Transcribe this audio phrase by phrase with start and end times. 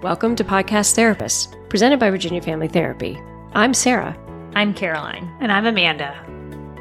[0.00, 3.20] Welcome to Podcast Therapists, presented by Virginia Family Therapy.
[3.54, 4.16] I'm Sarah.
[4.54, 5.28] I'm Caroline.
[5.40, 6.14] And I'm Amanda.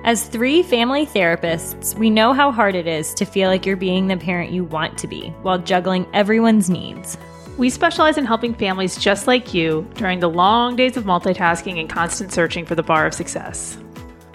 [0.04, 4.05] As three family therapists, we know how hard it is to feel like you're being
[4.05, 7.18] the parent you want to be while juggling everyone's needs.
[7.57, 11.89] We specialize in helping families just like you during the long days of multitasking and
[11.89, 13.79] constant searching for the bar of success.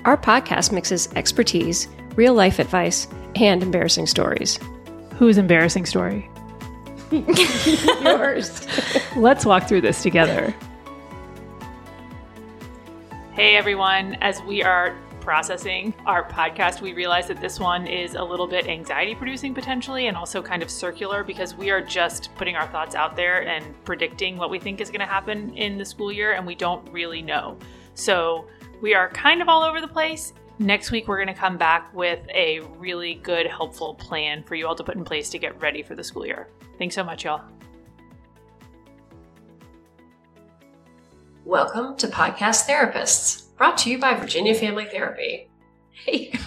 [0.04, 1.86] Our podcast mixes expertise,
[2.16, 3.06] real life advice,
[3.36, 4.58] and embarrassing stories.
[5.20, 6.28] Whose embarrassing story?
[7.12, 8.66] Yours.
[9.16, 10.54] Let's walk through this together.
[13.34, 18.24] Hey everyone, as we are processing our podcast, we realize that this one is a
[18.24, 22.56] little bit anxiety producing potentially and also kind of circular because we are just putting
[22.56, 25.84] our thoughts out there and predicting what we think is going to happen in the
[25.84, 27.58] school year and we don't really know.
[27.94, 28.46] So
[28.80, 30.32] we are kind of all over the place.
[30.58, 34.66] Next week, we're going to come back with a really good, helpful plan for you
[34.66, 36.48] all to put in place to get ready for the school year.
[36.82, 37.42] Thanks so much, y'all.
[41.44, 45.48] Welcome to Podcast Therapists, brought to you by Virginia Family Therapy.
[45.92, 46.42] Hey guys.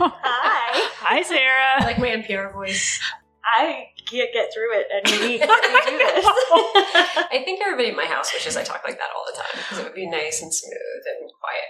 [0.00, 0.88] Hi.
[1.00, 1.82] Hi, Sarah.
[1.82, 2.98] I like my NPR voice.
[3.44, 6.24] I can't get through it, and we, we do this.
[7.30, 9.78] I think everybody in my house wishes I talk like that all the time because
[9.80, 11.68] it would be nice and smooth and quiet.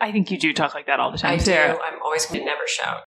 [0.00, 1.74] I think you do talk like that all the time, I Sarah.
[1.74, 1.80] do.
[1.82, 3.02] I'm always going to never shout.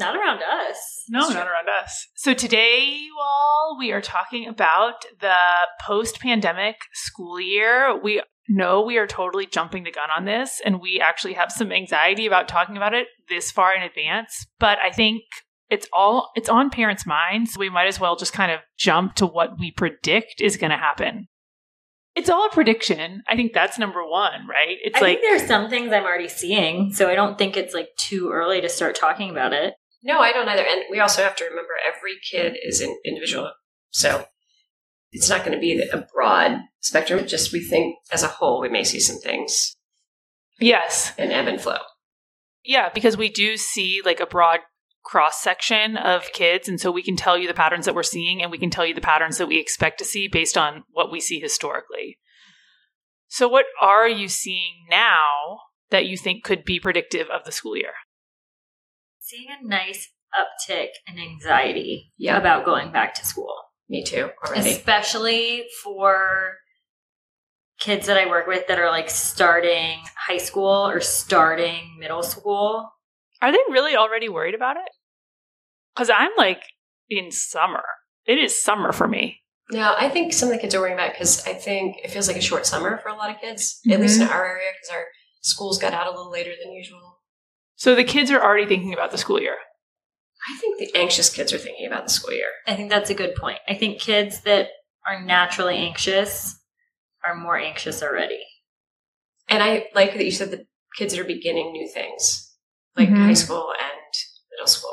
[0.00, 1.04] Not around us.
[1.08, 2.08] No, not around us.
[2.16, 5.36] So today, you all, we are talking about the
[5.80, 7.96] post-pandemic school year.
[8.02, 11.70] We know we are totally jumping the gun on this, and we actually have some
[11.70, 14.46] anxiety about talking about it this far in advance.
[14.58, 15.22] But I think
[15.70, 17.54] it's all it's on parents' minds.
[17.54, 20.70] So we might as well just kind of jump to what we predict is going
[20.72, 21.28] to happen.
[22.16, 23.22] It's all a prediction.
[23.28, 24.76] I think that's number one, right?
[24.82, 27.74] It's I like think there's some things I'm already seeing, so I don't think it's
[27.74, 29.74] like too early to start talking about it.
[30.04, 30.62] No, I don't either.
[30.62, 33.50] And we also have to remember every kid is an individual.
[33.90, 34.26] So
[35.12, 37.26] it's not going to be a broad spectrum.
[37.26, 39.74] Just we think as a whole, we may see some things
[40.60, 41.78] yes, in ebb and flow.
[42.62, 44.60] Yeah, because we do see like a broad
[45.04, 46.68] cross section of kids.
[46.68, 48.84] And so we can tell you the patterns that we're seeing and we can tell
[48.84, 52.18] you the patterns that we expect to see based on what we see historically.
[53.28, 55.60] So, what are you seeing now
[55.90, 57.92] that you think could be predictive of the school year?
[59.24, 62.36] Seeing a nice uptick in anxiety Yeah.
[62.36, 63.56] about going back to school.
[63.88, 64.70] Me too, already.
[64.70, 66.58] especially for
[67.80, 72.92] kids that I work with that are like starting high school or starting middle school.
[73.40, 74.90] Are they really already worried about it?
[75.94, 76.62] Because I'm like
[77.08, 77.84] in summer.
[78.26, 79.40] It is summer for me.
[79.70, 82.28] No, I think some of the kids are worrying about because I think it feels
[82.28, 84.36] like a short summer for a lot of kids, at least in mm-hmm.
[84.36, 85.06] our area, because our
[85.40, 87.13] schools got out a little later than usual.
[87.76, 89.56] So the kids are already thinking about the school year.
[90.48, 92.48] I think the anxious kids are thinking about the school year.
[92.66, 93.58] I think that's a good point.
[93.68, 94.68] I think kids that
[95.06, 96.58] are naturally anxious
[97.24, 98.44] are more anxious already.
[99.48, 102.54] And I like that you said the kids that are beginning new things,
[102.96, 103.26] like Mhm.
[103.26, 104.12] high school and
[104.50, 104.90] middle school.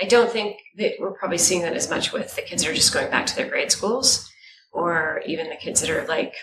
[0.00, 2.74] I don't think that we're probably seeing that as much with the kids that are
[2.74, 4.30] just going back to their grade schools
[4.72, 6.34] or even the kids that are like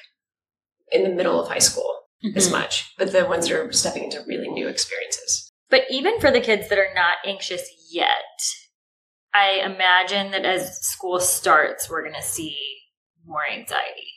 [0.92, 2.52] in the middle of high school as Mhm.
[2.52, 5.43] much, but the ones that are stepping into really new experiences.
[5.74, 8.08] But even for the kids that are not anxious yet,
[9.34, 12.56] I imagine that as school starts, we're going to see
[13.26, 14.14] more anxiety.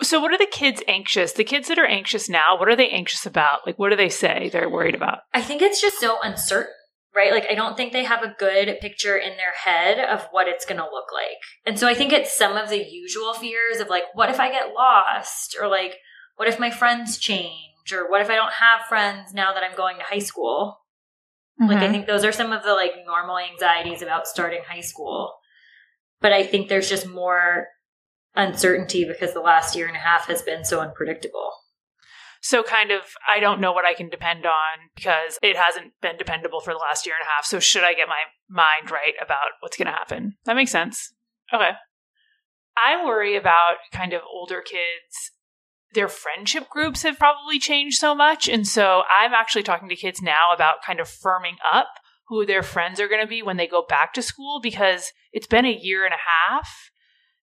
[0.00, 1.34] So, what are the kids anxious?
[1.34, 3.66] The kids that are anxious now, what are they anxious about?
[3.66, 5.18] Like, what do they say they're worried about?
[5.34, 6.72] I think it's just so uncertain,
[7.14, 7.30] right?
[7.30, 10.64] Like, I don't think they have a good picture in their head of what it's
[10.64, 11.42] going to look like.
[11.66, 14.50] And so I think it's some of the usual fears of like, what if I
[14.50, 15.58] get lost?
[15.60, 15.96] Or like,
[16.40, 17.92] what if my friends change?
[17.92, 20.78] Or what if I don't have friends now that I'm going to high school?
[21.58, 21.92] Like, I mm-hmm.
[21.92, 25.34] think those are some of the like normal anxieties about starting high school.
[26.22, 27.66] But I think there's just more
[28.34, 31.52] uncertainty because the last year and a half has been so unpredictable.
[32.40, 36.16] So, kind of, I don't know what I can depend on because it hasn't been
[36.16, 37.44] dependable for the last year and a half.
[37.44, 40.38] So, should I get my mind right about what's going to happen?
[40.46, 41.12] That makes sense.
[41.52, 41.72] Okay.
[42.78, 45.32] I worry about kind of older kids.
[45.94, 48.48] Their friendship groups have probably changed so much.
[48.48, 51.88] And so, I'm actually talking to kids now about kind of firming up
[52.28, 55.48] who their friends are going to be when they go back to school because it's
[55.48, 56.90] been a year and a half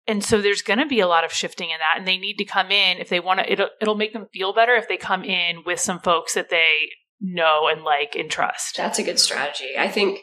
[0.06, 2.36] and so there's going to be a lot of shifting in that and they need
[2.36, 4.98] to come in if they want to it'll, it'll make them feel better if they
[4.98, 6.90] come in with some folks that they
[7.20, 9.70] know and like and trust That's a good strategy.
[9.78, 10.20] I think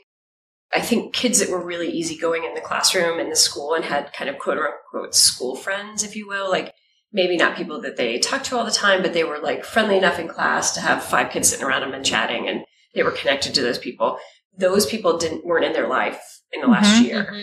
[0.74, 4.14] I think kids that were really easygoing in the classroom and the school and had
[4.14, 6.74] kind of quote unquote school friends, if you will, like
[7.14, 9.98] maybe not people that they talked to all the time, but they were like friendly
[9.98, 12.64] enough in class to have five kids sitting around them and chatting and
[12.96, 14.18] they were connected to those people.
[14.58, 16.22] Those people didn't weren't in their life
[16.52, 17.06] in the last Mhm.
[17.06, 17.36] year.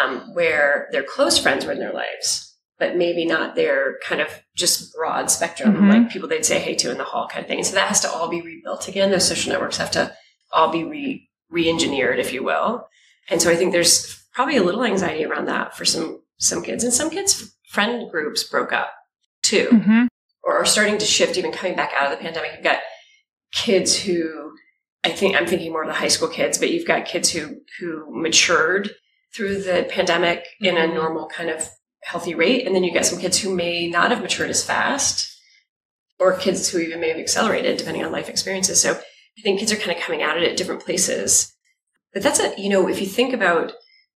[0.00, 2.42] Um, where their close friends were in their lives.
[2.78, 5.90] but maybe not their kind of just broad spectrum, Mhm.
[5.90, 7.56] like people they'd say hey to in the hall kind of thing.
[7.56, 9.10] And so that has to all be rebuilt again.
[9.10, 10.14] Those social networks have to
[10.52, 12.86] all be re re-engineered, if you will.
[13.30, 16.84] And so I think there's probably a little anxiety around that for some some kids.
[16.84, 18.92] And some kids friend groups broke up
[19.48, 20.06] too Mm-hmm.
[20.42, 22.50] or are starting to shift even coming back out of the pandemic.
[22.54, 22.80] You've got
[23.52, 24.52] kids who
[25.04, 27.60] I think I'm thinking more of the high school kids, but you've got kids who
[27.78, 28.90] who matured
[29.34, 30.94] through the pandemic in a Mhm.
[30.94, 31.68] normal kind of
[32.02, 32.66] healthy rate.
[32.66, 35.28] And then you get some kids who may not have matured as fast,
[36.18, 38.80] or kids who even may have accelerated depending on life experiences.
[38.80, 41.52] So I think kids are kind of coming at it at different places.
[42.12, 43.74] But that's a you know, if you think about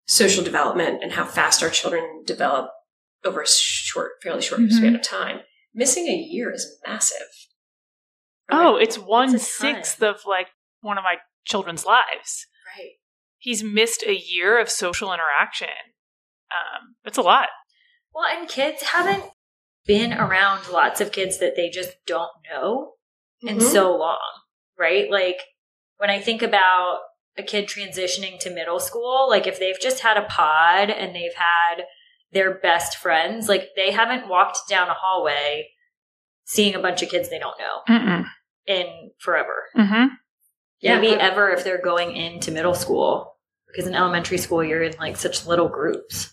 [0.06, 2.70] social development and how fast our children develop
[3.24, 4.72] over a short, fairly short Mhm.
[4.72, 5.42] span of time,
[5.74, 7.28] missing a year is massive.
[8.50, 10.48] Oh, it's one It's sixth of like
[10.80, 12.46] one of my children's lives.
[12.76, 12.92] right.
[13.38, 15.68] He's missed a year of social interaction.
[16.50, 17.48] Um, that's a lot.
[18.14, 19.24] Well, and kids haven't
[19.86, 22.94] been around lots of kids that they just don't know
[23.42, 23.62] in Mhm.
[23.72, 24.42] so long,
[24.76, 25.10] right?
[25.10, 25.40] Like
[25.98, 27.00] when I think about
[27.36, 31.34] a kid transitioning to middle school, like if they've just had a pod and they've
[31.34, 31.86] had
[32.32, 35.68] their best friends, like they haven't walked down a hallway
[36.44, 38.24] seeing a bunch of kids they don't know Mm-mm.
[38.66, 39.64] in forever.
[39.76, 40.14] Mm-hmm.
[40.80, 43.34] Yeah, Maybe but- ever if they're going into middle school.
[43.66, 46.32] Because in elementary school, you're in like such little groups.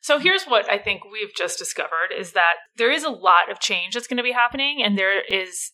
[0.00, 3.60] So here's what I think we've just discovered is that there is a lot of
[3.60, 5.70] change that's going to be happening and there is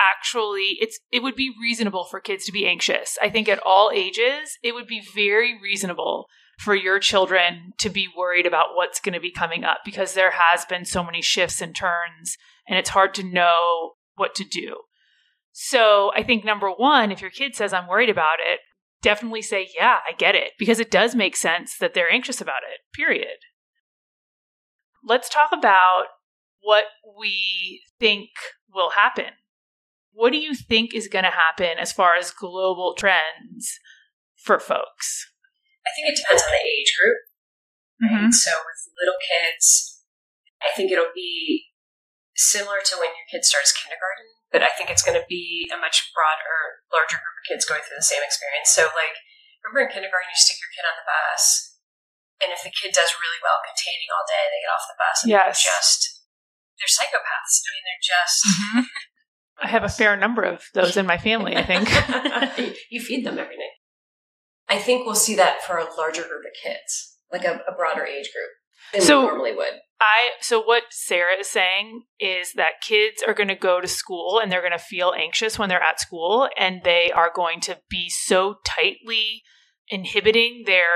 [0.00, 3.18] actually it's it would be reasonable for kids to be anxious.
[3.20, 6.26] I think at all ages it would be very reasonable
[6.58, 10.32] for your children to be worried about what's going to be coming up because there
[10.32, 12.36] has been so many shifts and turns
[12.66, 14.78] and it's hard to know what to do.
[15.52, 18.60] So I think number 1 if your kid says I'm worried about it
[19.02, 22.62] definitely say, yeah, I get it, because it does make sense that they're anxious about
[22.68, 23.38] it, period.
[25.04, 26.06] Let's talk about
[26.60, 26.86] what
[27.18, 28.30] we think
[28.74, 29.32] will happen.
[30.12, 33.78] What do you think is going to happen as far as global trends
[34.34, 35.30] for folks?
[35.86, 37.18] I think it depends on the age group.
[38.02, 38.28] Mm-hmm.
[38.34, 39.96] So with little kids,
[40.60, 41.70] I think it'll be
[42.36, 45.78] similar to when your kid starts kindergarten, but I think it's going to be a
[45.80, 48.68] much broader, larger group of kids going through the same experience.
[48.68, 49.16] So like,
[49.64, 51.76] remember in kindergarten, you stick your kid on the bus,
[52.44, 55.16] and if the kid does really well containing all day, they get off the bus
[55.24, 55.44] and Yes.
[55.44, 56.00] they're just
[56.76, 57.54] they're psychopaths.
[57.64, 58.38] I mean, they're just
[59.56, 61.88] I have a fair number of those in my family, I think.
[62.90, 63.75] you feed them every night.
[64.68, 68.04] I think we'll see that for a larger group of kids, like a, a broader
[68.04, 68.50] age group
[68.92, 69.80] than So- we normally would.
[69.98, 74.38] I so what Sarah is saying is that kids are going to go to school
[74.38, 77.78] and they're going to feel anxious when they're at school and they are going to
[77.88, 79.42] be so tightly
[79.88, 80.86] inhibiting their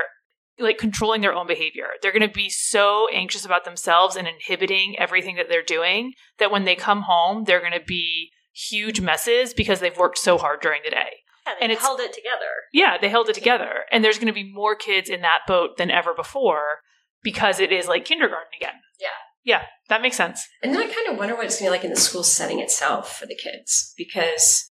[0.59, 1.87] like controlling their own behavior.
[2.01, 6.51] They're going to be so anxious about themselves and inhibiting everything that they're doing that
[6.51, 10.61] when they come home they're going to be huge messes because they've worked so hard
[10.61, 11.20] during the day.
[11.59, 12.49] Yeah, And they it's- held it together.
[12.73, 15.77] Yeah, they held it together and there's going to be more kids in that boat
[15.77, 16.79] than ever before
[17.23, 18.75] because it is like kindergarten again.
[18.99, 19.07] Yeah.
[19.43, 20.47] Yeah, that makes sense.
[20.61, 22.23] And then I kind of wonder what it's going to be like in the school
[22.23, 24.69] setting itself for the kids because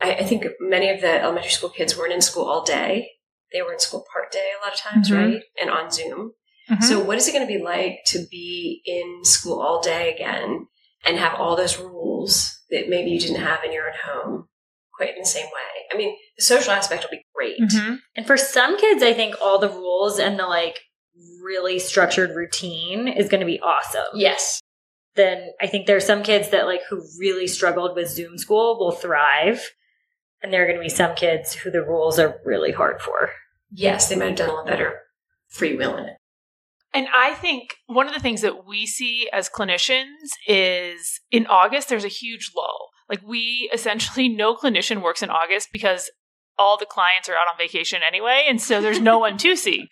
[0.00, 3.08] I, I think many of the elementary school kids weren't in school all day.
[3.52, 5.16] They were in school part day a lot of times, Mhm.
[5.34, 5.42] right?
[5.60, 6.32] And on Zoom.
[6.68, 6.82] Mhm.
[6.82, 10.66] So, what is it going to be like to be in school all day again
[11.04, 14.48] and have all those rules that maybe you didn't have in your own home
[15.00, 15.86] quite in the same way?
[15.92, 17.58] I mean, the social aspect will be great.
[17.58, 17.98] Mhm.
[18.14, 20.80] And for some kids, I think all the rules and the like
[21.42, 24.12] really structured routine is going to be awesome.
[24.14, 24.60] Yes.
[25.14, 28.78] Then I think there are some kids that like who really struggled with Zoom school
[28.78, 29.72] will thrive.
[30.42, 33.30] And there are going to be some kids who the rules are really hard for.
[33.72, 35.00] Yes, they might have done a lot better
[35.48, 36.16] free will in it.
[36.92, 41.88] And I think one of the things that we see as clinicians is in August,
[41.88, 42.90] there's a huge lull.
[43.10, 46.10] Like, we essentially, no clinician works in August because
[46.56, 48.44] all the clients are out on vacation anyway.
[48.48, 49.88] And so there's no one to see.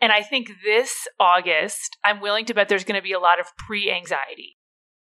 [0.00, 3.40] And I think this August, I'm willing to bet there's going to be a lot
[3.40, 4.56] of pre anxiety.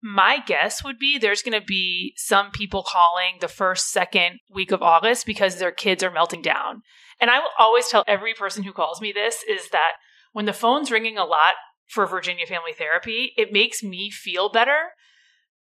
[0.04, 4.72] My guess would be there's going to be some people calling the first, second week
[4.72, 6.82] of August because their kids are melting down.
[7.20, 9.92] And I will always tell every person who calls me this is that
[10.34, 11.54] when the phone's ringing a lot
[11.88, 14.94] for Virginia Family Therapy, it makes me feel better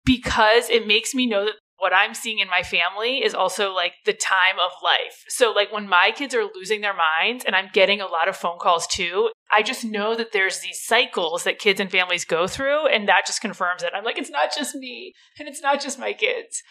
[0.05, 3.93] because it makes me know that what I'm seeing in my family is also like
[4.05, 5.23] the time of life.
[5.27, 8.35] So, like when my kids are losing their minds and I'm getting a lot of
[8.35, 12.47] phone calls too, I just know that there's these cycles that kids and families go
[12.47, 12.87] through.
[12.87, 13.91] And that just confirms it.
[13.95, 16.61] I'm like, it's not just me and it's not just my kids.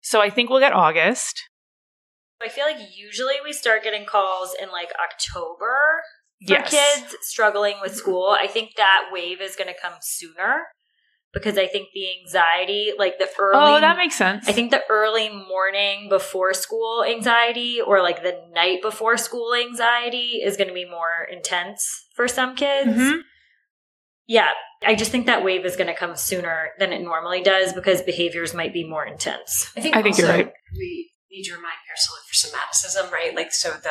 [0.00, 1.42] So, I think we'll get August.
[2.42, 6.02] I feel like usually we start getting calls in like October
[6.46, 6.70] for Yes.
[6.70, 8.36] kids struggling with school.
[8.40, 10.68] I think that wave is going to come sooner
[11.32, 13.76] because I think the anxiety, like the early.
[13.76, 14.48] Oh, that makes sense.
[14.48, 20.40] I think the early morning before school anxiety or like the night before school anxiety
[20.44, 22.90] is going to be more intense for some kids.
[22.90, 23.20] Mhm.
[24.26, 24.50] Yeah,
[24.84, 28.02] I just think that wave is going to come sooner than it normally does because
[28.02, 29.70] behaviors might be more intense.
[29.76, 30.52] I think, I think also you're right.
[30.76, 33.34] We need to remind parents to look for somatization, right?
[33.34, 33.90] Like, so the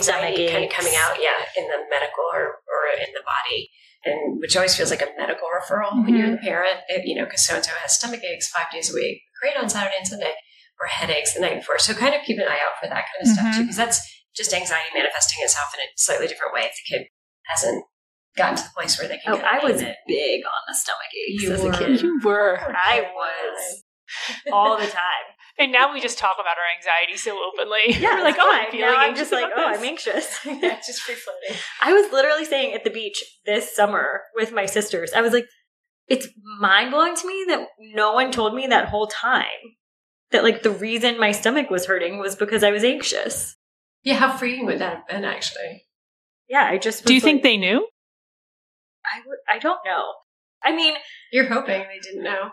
[0.00, 3.70] Stomach anxiety kind of coming out, yeah, in the medical or, or in the body,
[4.06, 6.16] and which always feels like a medical referral when Mm-hmm.
[6.16, 8.90] you're the parent, if, you know, because so and so has stomach aches five days
[8.90, 10.32] a week, great on Saturday and Sunday,
[10.80, 11.78] or headaches the night before.
[11.78, 13.54] So kind of keep an eye out for that kind of stuff Mhm.
[13.56, 14.00] too, because that's
[14.36, 17.06] just anxiety manifesting itself in a slightly different way if the kid
[17.46, 17.84] hasn't
[18.36, 19.32] gotten to the place where they can.
[19.34, 19.96] Oh, I was it.
[20.06, 21.70] big on the stomach aches You as were.
[21.72, 22.02] a kid.
[22.02, 22.58] You were.
[22.60, 23.82] I was
[24.52, 25.02] all the time.
[25.58, 27.80] And now we just talk about our anxiety so openly.
[27.98, 28.50] Yeah, We're like, oh.
[28.52, 29.66] I'm feeling now I'm anxious just like, oh.
[29.66, 30.38] I'm anxious.
[30.44, 31.62] yeah, just free floating.
[31.80, 35.46] I was literally saying at the beach this summer with my sisters, I was like,
[36.08, 36.28] it's
[36.60, 39.46] mind blowing to me that no one told me that whole time
[40.30, 43.56] that like the reason my stomach was hurting was because I was anxious.
[44.02, 45.86] Yeah, how freeing would that have been actually?
[46.48, 47.04] Yeah, I just.
[47.04, 47.88] Do you was think they knew?
[49.04, 49.38] I would.
[49.48, 50.12] I don't know.
[50.62, 50.94] I mean,
[51.32, 52.50] You're hoping they didn't know.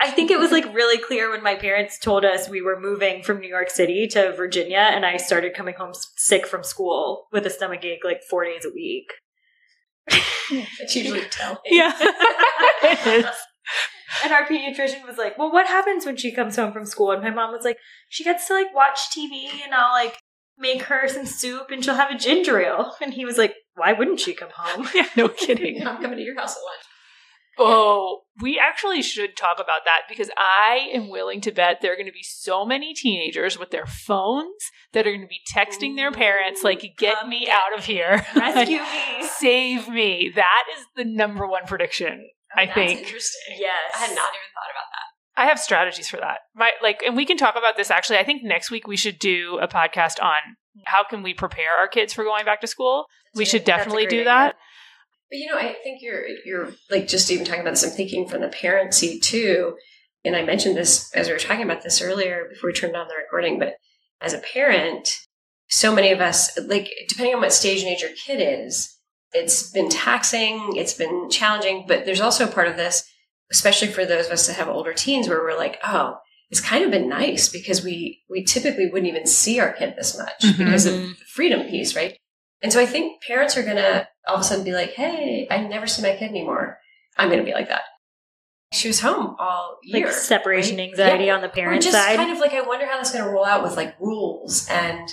[0.00, 3.22] I think it was like really clear when my parents told us we were moving
[3.22, 7.46] from New York City to Virginia, and I started coming home sick from school with
[7.46, 9.12] a stomach ache like four days a week.
[10.50, 11.58] It's usually telling.
[11.66, 11.92] Yeah.
[14.22, 17.22] And our pediatrician was like, "Well, what happens when she comes home from school?" And
[17.22, 20.18] my mom was like, "She gets to like watch TV, and I'll like
[20.58, 23.92] make her some soup, and she'll have a ginger ale." And he was like, "Why
[23.92, 25.86] wouldn't she come home?" Yeah, no kidding.
[25.86, 26.84] I'm coming to your house at lunch.
[27.58, 31.96] Oh, we actually should talk about that because I am willing to bet there are
[31.96, 35.96] going to be so many teenagers with their phones that are going to be texting
[35.96, 38.26] their parents, like, get Come me get out of here.
[38.36, 38.78] Rescue
[39.20, 39.26] me.
[39.26, 40.32] Save me.
[40.34, 42.28] That is the number one prediction.
[42.56, 43.00] I That's think.
[43.00, 43.56] interesting.
[43.58, 45.14] Yes, I had not even thought about that.
[45.36, 46.38] I have strategies for that.
[46.54, 48.18] My like and we can talk about this actually.
[48.18, 50.38] I think next week we should do a podcast on
[50.84, 53.06] how can we prepare our kids for going back to school.
[53.34, 54.46] we should definitely do that.
[54.50, 54.54] idea.
[55.34, 57.82] But you know, I think you're you're like just even talking about this.
[57.82, 59.74] I'm thinking from the parent seat too.
[60.24, 63.08] And I mentioned this as we were talking about this earlier before we turned on
[63.08, 63.58] the recording.
[63.58, 63.74] But
[64.20, 65.12] as a parent,
[65.68, 68.96] so many of us, like depending on what stage and age your kid is,
[69.32, 71.84] it's been taxing, it's been challenging.
[71.88, 73.04] But there's also a part of this,
[73.50, 76.84] especially for those of us that have older teens, where we're like, oh, it's kind
[76.84, 80.58] of been nice because we we typically wouldn't even see our kid this much Mhm.
[80.58, 82.16] because of the freedom piece, right?
[82.62, 85.58] And so I think parents are gonna all of a sudden be like, "Hey, I
[85.58, 86.78] never see my kid anymore."
[87.16, 87.82] I'm gonna be like that.
[88.72, 90.88] She was home all year, like separation right?
[90.88, 91.34] anxiety Yeah.
[91.36, 92.16] on the parent just side.
[92.16, 95.08] kind of like I wonder how that's going to roll out with like rules and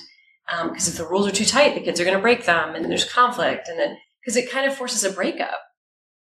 [0.64, 2.90] because if the rules are too tight, the kids are going to break them, and
[2.90, 5.62] there's conflict, and then because it kind of forces a breakup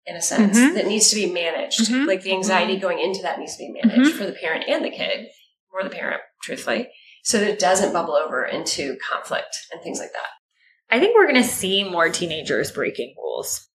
[0.05, 0.74] in a sense Mhm.
[0.75, 1.79] that needs to be managed.
[1.89, 2.05] Mhm.
[2.07, 4.89] Like the anxiety going into that needs to be managed for the parent and the
[4.91, 5.27] kid,
[5.72, 6.89] or the parent, truthfully,
[7.24, 10.27] so that it doesn't bubble over into conflict and things like that.
[10.89, 13.69] I think we're going to see more teenagers breaking rules.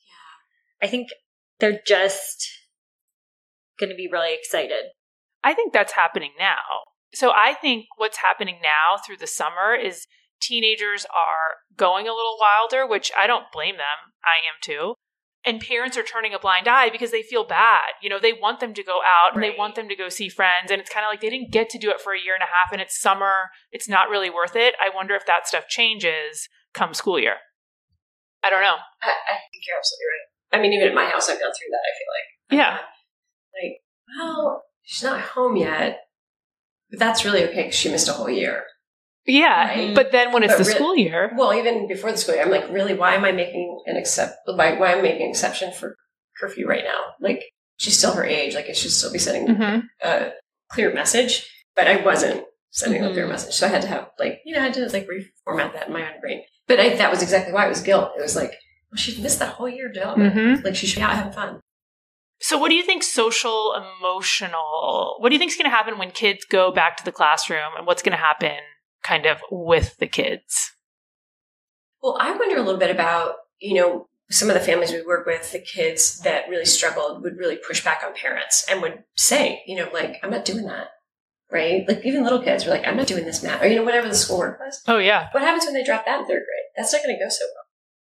[0.00, 0.86] Yeah.
[0.86, 1.08] I think
[1.58, 2.48] they're just
[3.78, 4.84] going to be really excited.
[5.44, 6.56] I think that's happening now.
[7.14, 10.06] So I think what's happening now through the summer is
[10.40, 14.12] teenagers are going a little wilder, which I don't blame them.
[14.24, 14.94] I am too.
[15.46, 17.94] And parents are turning a blind eye because they feel bad.
[18.02, 20.28] You know, they want them to go out and they want them to go see
[20.28, 20.72] friends.
[20.72, 22.42] And it's kind of like they didn't get to do it for a year and
[22.42, 23.50] a half and it's summer.
[23.70, 24.74] It's not really worth it.
[24.84, 27.36] I wonder if that stuff changes come school year.
[28.42, 28.76] I don't know.
[29.02, 30.58] I, I think you're absolutely right.
[30.58, 31.82] I mean, even at my house, I've gone through that.
[31.86, 32.74] I feel like, Yeah.
[32.74, 32.82] Uh,
[33.62, 33.80] like,
[34.18, 36.00] well, she's not home yet,
[36.90, 38.64] but that's really okay because she missed a whole year.
[39.26, 39.66] Yeah.
[39.68, 39.94] Right.
[39.94, 42.44] But then when it's But the re- school year, Well, even before the school year,
[42.44, 44.36] I'm like, really, why am I making an accept?
[44.46, 45.96] Why, why am I making an exception for
[46.40, 47.00] curfew right now?
[47.20, 47.42] Like,
[47.76, 48.54] she's still her age.
[48.54, 49.82] Like, I should still be sending Mhm.
[50.02, 50.30] a
[50.70, 53.30] clear message, but I wasn't sending a clear Mhm.
[53.30, 53.54] message.
[53.54, 55.92] So I had to have like, you know, I had to like reformat that in
[55.92, 56.42] my own brain.
[56.68, 58.12] But I, that was exactly why it was guilt.
[58.18, 58.50] It was like,
[58.92, 60.34] well, she missed that whole year of development.
[60.34, 60.64] Mhm.
[60.64, 61.60] Like, she should be out having fun.
[62.40, 65.16] So, what do you think social emotional?
[65.20, 67.70] What do you think is going to happen when kids go back to the classroom,
[67.76, 68.58] and what's going to happen
[69.06, 70.72] kind of with the kids?
[72.02, 75.24] Well, I wonder a little bit about, you know, some of the families we work
[75.26, 79.62] with, the kids that really struggled would really push back on parents and would say,
[79.66, 80.88] you know, like, I'm not doing that.
[81.50, 81.84] Right?
[81.86, 84.08] Like, even little kids were like, I'm not doing this math, or, you know, whatever
[84.08, 84.82] the schoolwork was.
[84.88, 86.66] Oh yeah, What happens when they drop that in third grade?
[86.76, 87.64] That's not going to go so well.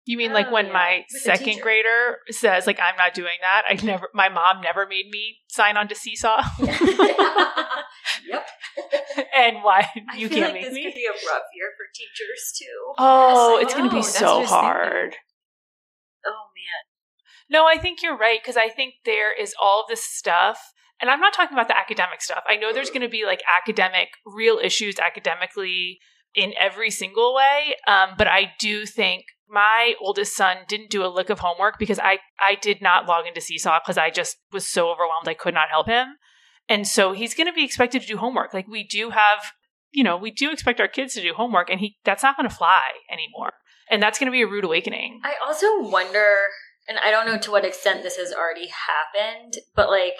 [0.05, 0.71] you mean like Oh, when yeah.
[0.73, 3.63] my With second grader says like I'm not doing that?
[3.67, 6.43] I never, my mom never made me sign on to Seesaw.
[8.29, 8.47] Yep.
[9.35, 10.83] and why I you can't like make this me.
[10.83, 12.93] could be a rough year for teachers too.
[12.97, 14.47] Oh, Yes, it's going to be That's so thinking.
[14.49, 15.15] hard.
[16.25, 16.83] Oh man.
[17.49, 20.59] No, I think you're right because I think there is all of this stuff.
[21.01, 22.43] And I'm not talking about the academic stuff.
[22.47, 25.99] I know there's going to be like academic, real issues academically
[26.33, 27.75] in every single way.
[27.87, 31.99] Um, but I do think my oldest son didn't do a lick of homework because
[31.99, 35.53] I, I did not log into Seesaw because I just was so overwhelmed I could
[35.53, 36.15] not help him.
[36.69, 38.53] And so he's going to be expected to do homework.
[38.53, 39.51] Like we do have,
[39.91, 42.49] you know, we do expect our kids to do homework and he, that's not going
[42.49, 43.53] to fly anymore.
[43.91, 45.19] And that's going to be a rude awakening.
[45.23, 46.35] I also wonder,
[46.87, 50.15] and I don't know to what extent this has already happened, but like,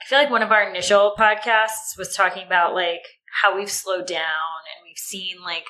[0.00, 3.02] I feel like one of our initial podcasts was talking about like
[3.42, 5.64] how we've slowed down and we've seen like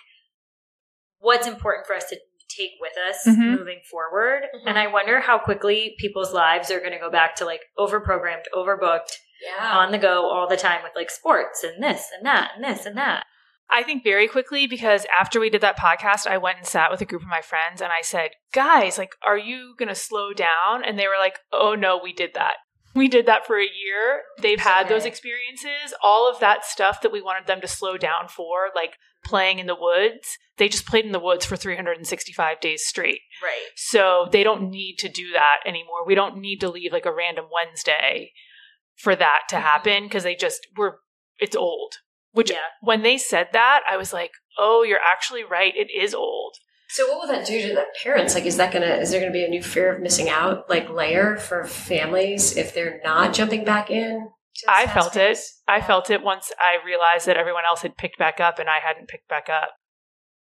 [1.19, 2.17] what's important for us to
[2.49, 3.59] take with us Mhm.
[3.59, 4.43] moving forward.
[4.55, 4.63] Mhm.
[4.67, 8.45] And I wonder how quickly people's lives are going to go back to like overprogrammed,
[8.55, 9.77] overbooked, Yeah.
[9.79, 12.87] on the go all the time with like sports and this and that and this
[12.87, 13.25] and that.
[13.71, 17.01] I think very quickly because after we did that podcast, I went and sat with
[17.03, 20.33] a group of my friends and I said, guys, like, are you going to slow
[20.33, 20.83] down?
[20.85, 22.55] And they were like, oh no, we did that.
[22.95, 24.23] We did that for a year.
[24.41, 25.93] They've had those experiences.
[26.03, 29.67] All of that stuff that we wanted them to slow down for, like playing in
[29.67, 33.21] the woods, they just played in the woods for 365 days straight.
[33.43, 33.69] Right.
[33.77, 36.07] So they don't need to do that anymore.
[36.07, 38.33] We don't need to leave like a random Wednesday
[38.99, 39.63] for that to Mhm.
[39.63, 41.01] happen because they just were,
[41.39, 41.95] it's old.
[42.33, 42.59] Which Yeah.
[42.81, 45.75] when they said that, I was like, oh, you're actually right.
[45.77, 46.57] It is old.
[46.91, 48.35] So what will that do to the parents?
[48.35, 50.89] Like, is that gonna is there gonna be a new fear of missing out like
[50.89, 54.31] layer for families if they're not jumping back in?
[54.67, 55.39] I felt it.
[55.69, 58.79] I felt it once I realized that everyone else had picked back up and I
[58.81, 59.75] hadn't picked back up.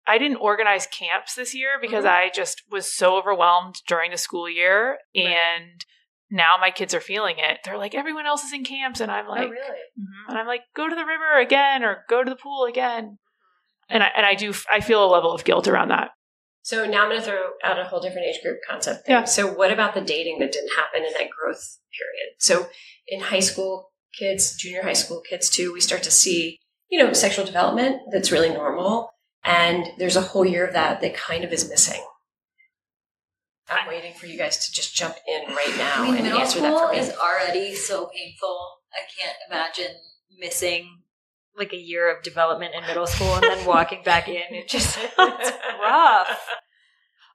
[0.06, 2.10] I didn't organize camps this year because Mhm.
[2.10, 4.98] I just was so overwhelmed during the school year.
[5.14, 5.26] Right.
[5.26, 5.84] And
[6.30, 7.58] now my kids are feeling it.
[7.64, 9.00] They're like, everyone else is in camps.
[9.00, 9.78] And I'm like, oh, really?
[9.98, 10.28] Mhm.
[10.28, 13.18] And I'm like, go to the river again or go to the pool again.
[13.88, 16.10] And I, and I do, I feel a level of guilt around that.
[16.62, 19.06] So now I'm going to throw out a whole different age group concept.
[19.06, 19.14] Thing.
[19.14, 19.24] Yeah.
[19.24, 22.34] So what about the dating that didn't happen in that growth period?
[22.38, 22.68] So
[23.08, 26.58] in high school kids, junior high school kids too, we start to see,
[26.90, 29.10] you know, sexual development that's really normal.
[29.42, 32.04] And there's a whole year of that that kind of is missing.
[33.70, 36.40] I'm waiting for you guys to just jump in right now I mean, and middle
[36.40, 36.98] answer that for me.
[36.98, 38.58] is already so painful.
[38.92, 39.96] I can't imagine
[40.38, 40.96] missing.
[41.56, 44.42] Like a year of development in middle school and then walking back in.
[44.50, 45.50] It just it's
[45.82, 46.48] rough.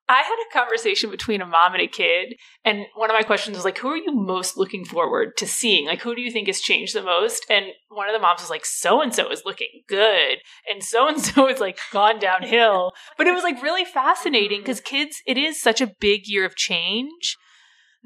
[0.08, 3.58] I had a conversation between a mom and a kid, and one of my questions
[3.58, 5.88] was like, "Who are you most looking forward to seeing?
[5.88, 8.50] Like, who do you think has changed the most?" And one of the moms was
[8.50, 10.40] like, "So and so is looking good,
[10.70, 14.80] and so and so is like gone downhill." But it was like really fascinating because
[14.80, 17.38] kids, it is such a big year of change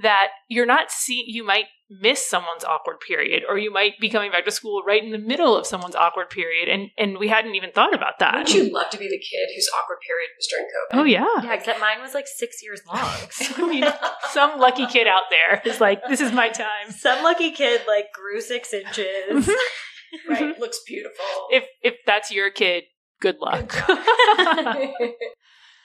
[0.01, 4.31] that you're not see you might miss someone's awkward period or you might be coming
[4.31, 7.55] back to school right in the middle of someone's awkward period and and we hadn't
[7.55, 10.47] even thought about that Wouldn't you love to be the kid whose awkward period was
[10.47, 11.01] during COVID?
[11.01, 12.99] oh yeah Yeah, except mine was like six years long.
[13.57, 13.85] I mean,
[14.31, 16.91] some lucky kid out there is like, this is my time.
[16.91, 19.05] Some lucky kid like grew six inches.
[19.31, 20.29] Mm-hmm.
[20.31, 20.43] right.
[20.43, 20.61] Mm-hmm.
[20.61, 21.25] Looks beautiful.
[21.51, 22.83] If if that's your kid,
[23.21, 23.75] good luck.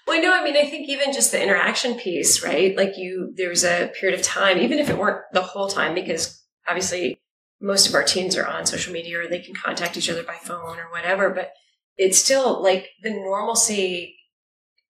[0.06, 2.76] Well, no, I mean, I think even just the interaction piece, right?
[2.76, 5.94] Like you, there was a period of time, even if it weren't the whole time,
[5.94, 7.20] because obviously
[7.60, 10.34] most of our teens are on social media or they can contact each other by
[10.34, 11.52] phone or whatever, but
[11.96, 14.16] it's still like the normalcy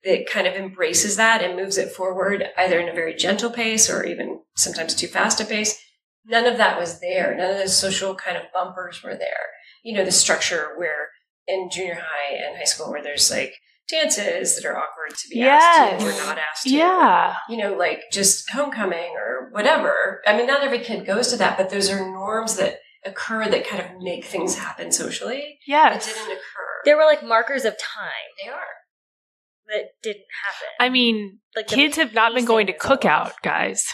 [0.04, 3.88] that kind of embraces that and moves it forward either in a very gentle pace
[3.88, 5.80] or even sometimes too fast a pace.
[6.26, 7.34] None of that was there.
[7.36, 9.50] None of those social kind of bumpers were there.
[9.82, 11.08] You know, the structure where
[11.46, 13.54] in junior high and high school where there's like
[13.88, 16.70] dances that are awkward to be asked to or not asked to.
[16.70, 17.36] yeah.
[17.48, 20.20] You know, like just homecoming or whatever.
[20.26, 23.66] I mean, not every kid goes to that, but those are norms that occur that
[23.66, 25.38] kind of make things happen socially.
[25.38, 26.06] It Yes.
[26.06, 26.80] didn't occur.
[26.84, 28.10] there were like markers of time
[28.42, 28.64] they are.
[29.68, 30.68] that didn't happen.
[30.80, 33.42] I mean, like kids have not been going to pacing is cookout, off.
[33.42, 33.86] guys.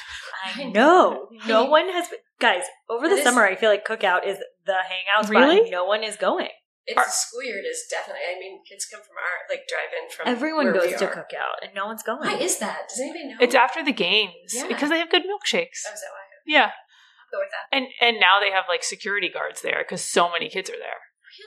[0.45, 1.29] I know.
[1.47, 2.19] No one has been.
[2.41, 5.37] Guys, over the That is- summer, I feel like cookout is the hangout spot.
[5.43, 5.61] Really?
[5.61, 6.49] and No one is going.
[6.91, 7.59] It's Are- the school year.
[7.63, 8.23] It is definitely.
[8.27, 11.71] I mean, kids come from our like drive in from Everyone goes to cookout, and
[11.75, 12.21] no one's going.
[12.27, 12.89] Why is that?
[12.91, 13.37] Does anybody know?
[13.41, 14.67] It's after the games Yeah.
[14.67, 15.87] because they have good milkshakes.
[15.87, 16.27] Oh, is that why?
[16.47, 16.71] Yeah.
[16.75, 17.71] I'll go with that.
[17.71, 20.99] And and now they have like security guards there because so many kids are there.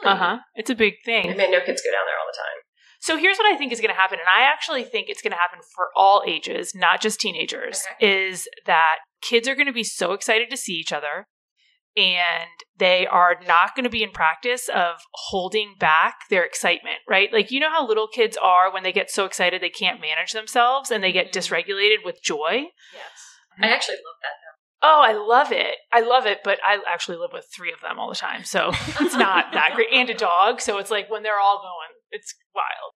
[0.02, 0.14] Really?
[0.14, 0.38] Uh huh.
[0.56, 1.26] It's a big thing.
[1.30, 2.60] I mean, no kids go down there all the time.
[3.02, 5.34] So here's what I think is going to happen, and I actually think it's going
[5.34, 7.84] to happen for all ages, not just teenagers.
[8.00, 11.26] Is that kids are going to be so excited to see each other,
[11.96, 17.32] and they are not going to be in practice of holding back their excitement, right?
[17.32, 20.32] Like you know how little kids are when they get so excited they can't manage
[20.32, 21.34] themselves and they get Mhm.
[21.34, 22.66] dysregulated with joy.
[22.94, 23.38] Yes.
[23.62, 24.34] I actually love that
[24.86, 25.78] Oh, I love it.
[25.94, 28.44] I love it, but I actually live with three of them all the time.
[28.44, 29.88] So it's not that great.
[29.94, 30.60] And a dog.
[30.60, 32.92] So it's like when they're all going, it's wild.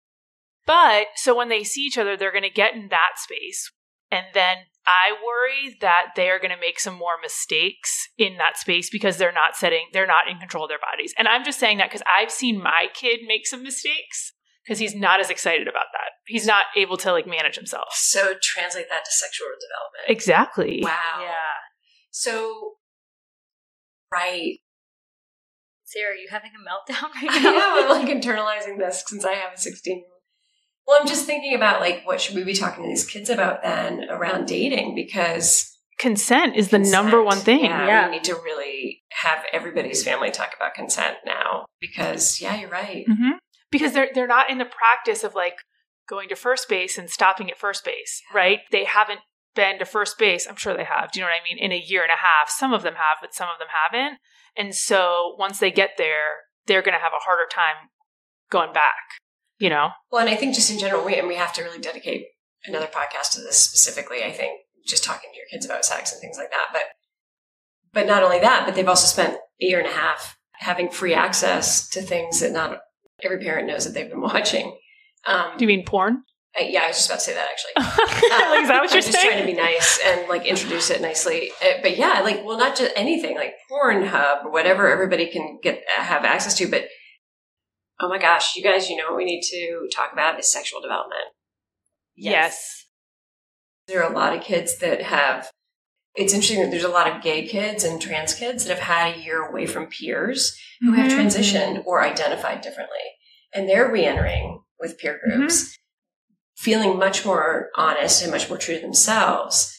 [0.67, 3.71] But so when they see each other, they're going to get in that space.
[4.11, 8.57] And then I worry that they are going to make some more mistakes in that
[8.57, 11.13] space because they're not setting, they're not in control of their bodies.
[11.19, 14.33] And I'm just saying that because I've seen my kid make some mistakes
[14.65, 16.11] because he's not as excited about that.
[16.27, 17.89] He's not able to like manage himself.
[17.93, 20.09] So translate that to sexual development.
[20.09, 20.81] Exactly.
[20.83, 21.21] Wow.
[21.21, 21.33] Yeah.
[22.11, 22.75] So,
[24.13, 24.59] right.
[25.85, 27.53] Sarah, are you having a meltdown right I now?
[27.53, 27.89] know.
[27.95, 30.16] I'm like internalizing this since I have a 16 year old.
[30.87, 33.63] Well, I'm just thinking about like what should we be talking to these kids about
[33.63, 37.65] then around dating because Consent is the number one thing.
[37.65, 38.07] Yeah, Yeah.
[38.09, 43.05] we need to really have everybody's family talk about consent now because yeah, you're right.
[43.09, 43.33] hmm
[43.71, 45.57] Because they're they're not in the practice of like
[46.07, 48.61] going to first base and stopping at first base, right?
[48.71, 49.21] They haven't
[49.55, 50.47] been to first base.
[50.47, 51.11] I'm sure they have.
[51.13, 51.59] Do you know what I mean?
[51.59, 54.19] In a year and a half, some of them have, but some of them haven't.
[54.55, 57.89] And so once they get there, they're going to have a harder time
[58.51, 59.19] going back.
[59.59, 59.89] You know?
[60.11, 62.27] Well, and I think just in general, we and we have to really dedicate
[62.67, 64.23] another podcast to this specifically.
[64.25, 66.69] I think just talking to your kids about sex and things like that.
[66.73, 66.83] But
[67.93, 71.15] but not only that, but they've also spent a year and a half having free
[71.15, 72.79] access to things that not
[73.23, 74.77] every parent knows that they've been watching.
[75.27, 76.23] Um, Do you mean porn?
[76.59, 77.73] Yeah, I was just about to say that actually.
[77.77, 81.03] like, is that what I'm you're just trying to be nice and like introduce it
[81.03, 81.51] nicely.
[81.63, 85.83] Uh, But yeah, like well, not just anything like Pornhub or whatever everybody can get
[85.97, 86.67] have access to.
[86.69, 86.85] But
[88.01, 90.81] oh my gosh, you guys, you know what we need to talk about is sexual
[90.81, 91.25] development.
[92.15, 92.85] yes.
[93.89, 95.49] There are a lot of kids that have.
[96.17, 99.15] It's interesting that there's a lot of gay kids and trans kids that have had
[99.15, 101.17] a year away from peers who have Mhm.
[101.19, 103.07] transitioned or identified differently,
[103.53, 105.77] and they're re-entering with peer groups,
[106.57, 109.73] feeling much more honest and much more true to themselves.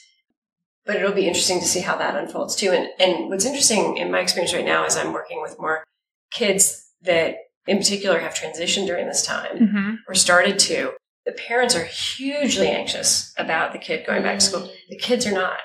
[0.86, 2.72] But it'll be interesting to see how that unfolds too.
[2.72, 5.84] And and what's interesting in my experience right now is I'm working with more
[6.32, 7.36] kids that,
[7.68, 10.94] in particular, have transitioned during this time hmm or started to.
[11.26, 14.72] The parents are hugely anxious about the kid going back to school.
[14.90, 15.58] The kids are not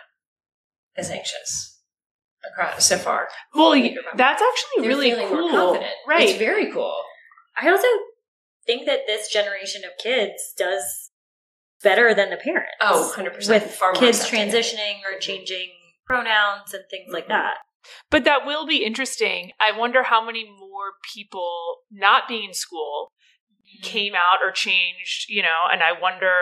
[0.96, 1.80] as anxious
[2.44, 3.28] across so far.
[3.54, 3.72] Well,
[4.16, 5.48] that's actually They're really feeling cool.
[5.48, 5.92] more confident.
[6.08, 6.28] Right.
[6.30, 6.96] It's very cool.
[7.60, 7.86] I also
[8.66, 11.10] think that this generation of kids does
[11.82, 12.72] better than the parents.
[12.80, 13.48] Oh, 100%.
[13.48, 15.70] With Far kids transitioning or changing
[16.06, 17.58] pronouns and things like that.
[18.10, 19.52] But that will be interesting.
[19.60, 23.12] I wonder how many more people not being in school
[23.82, 26.32] came out or changed, you know, and I wonder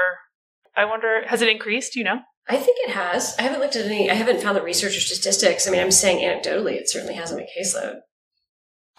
[0.77, 2.21] I wonder has it increased, you know?
[2.49, 3.37] I think it has.
[3.39, 5.69] I haven't looked at any, I haven't found the research or statistics.
[5.69, 7.97] I mean, I'm saying anecdotally, it certainly has on my caseload.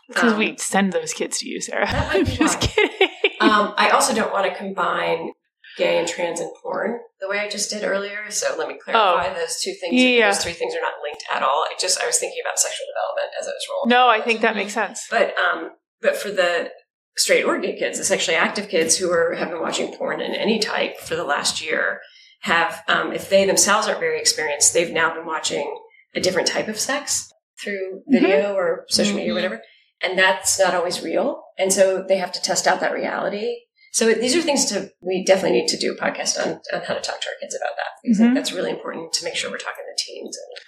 [0.07, 1.87] Because Um, we send those kids to you, Sarah.
[1.89, 2.67] I'm just why.
[2.67, 3.07] kidding.
[3.41, 5.31] Um, I also don't want to combine
[5.77, 8.29] gay and trans and porn the way I just did earlier.
[8.29, 10.01] So let me clarify those two things.
[10.01, 10.29] Yeah.
[10.31, 11.65] Those three things are not linked at all.
[11.69, 13.89] I just I was thinking about sexual development as I was rolling.
[13.89, 15.07] no, I think that makes sense.
[15.09, 16.71] But um, but for the
[17.17, 20.33] straight or gay kids, the sexually active kids who are have been watching porn in
[20.33, 21.99] any type for the last year,
[22.41, 25.77] have um, if they themselves aren't very experienced, they've now been watching
[26.15, 27.31] a different type of sex
[27.63, 29.35] through video or social media or Mhm.
[29.37, 29.61] whatever,
[30.01, 33.55] and that's not always real, and so they have to test out that reality.
[33.91, 36.93] So these are things to we definitely need to do a podcast on on how
[36.93, 38.21] to talk to our kids about that because Mhm.
[38.21, 40.37] think that's really important to make sure we're talking to teens.
[40.37, 40.65] And,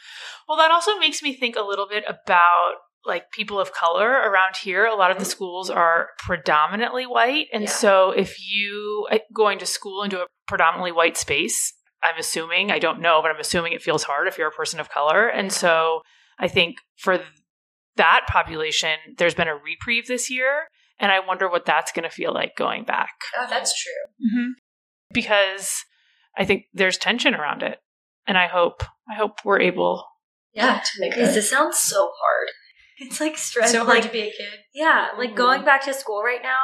[0.47, 2.73] Well, that also makes me think a little bit about
[3.05, 4.85] like people of color around here.
[4.85, 7.47] A lot of the schools are predominantly white.
[7.53, 7.69] And Yeah.
[7.69, 12.79] so if you uh, going to school into a predominantly white space, I'm assuming, I
[12.79, 15.27] don't know, but I'm assuming it feels hard if you're a person of color.
[15.27, 16.01] And so
[16.39, 17.19] I think for
[17.95, 20.67] that population, there's been a reprieve this year.
[20.99, 23.09] And I wonder what that's going to feel like going back.
[23.37, 24.27] oh, that's true.
[24.27, 24.49] Mm-hmm.
[25.13, 25.83] Because
[26.37, 27.79] I think there's tension around it.
[28.27, 30.05] And I hope, I hope we're able
[30.53, 32.49] Yeah, to make Because it this sounds so hard.
[32.99, 33.71] It's like stress.
[33.71, 34.59] so hard like, to be a kid.
[34.73, 35.35] yeah, like Mhm.
[35.35, 36.59] going back to school right now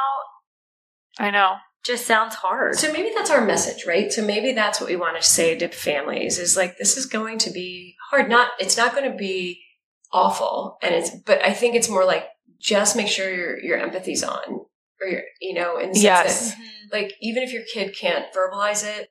[1.18, 1.56] I know.
[1.84, 2.76] just sounds hard.
[2.78, 4.12] So maybe that's our message, right?
[4.12, 7.38] So maybe that's what we want to say to families is like this is going
[7.38, 8.28] to be hard.
[8.30, 9.60] Not it's not going to be
[10.12, 12.26] awful, and it's but I think it's more like
[12.60, 14.60] just make sure your your empathy's on,
[15.00, 16.54] or your you know, in the sense Yes.
[16.54, 16.58] that
[16.92, 19.08] like even if your kid can't verbalize it,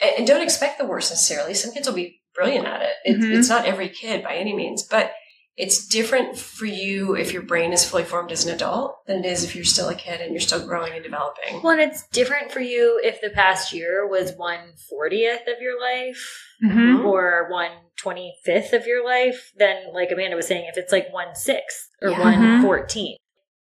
[0.00, 1.54] and, and don't expect the worst necessarily.
[1.54, 2.92] Some kids will be brilliant at it.
[3.04, 3.38] It's, Mhm.
[3.38, 5.12] it's not every kid by any means, but
[5.56, 9.26] it's different for you if your brain is fully formed as an adult than it
[9.26, 11.60] is if you're still a kid and you're still growing and developing.
[11.62, 15.80] Well, and it's different for you if the past year was one fortieth of your
[15.80, 17.04] life Mm-hmm.
[17.04, 21.12] or one twenty fifth of your life than like Amanda was saying, if it's like
[21.12, 22.20] one sixth or Yeah.
[22.20, 23.18] one fourteenth.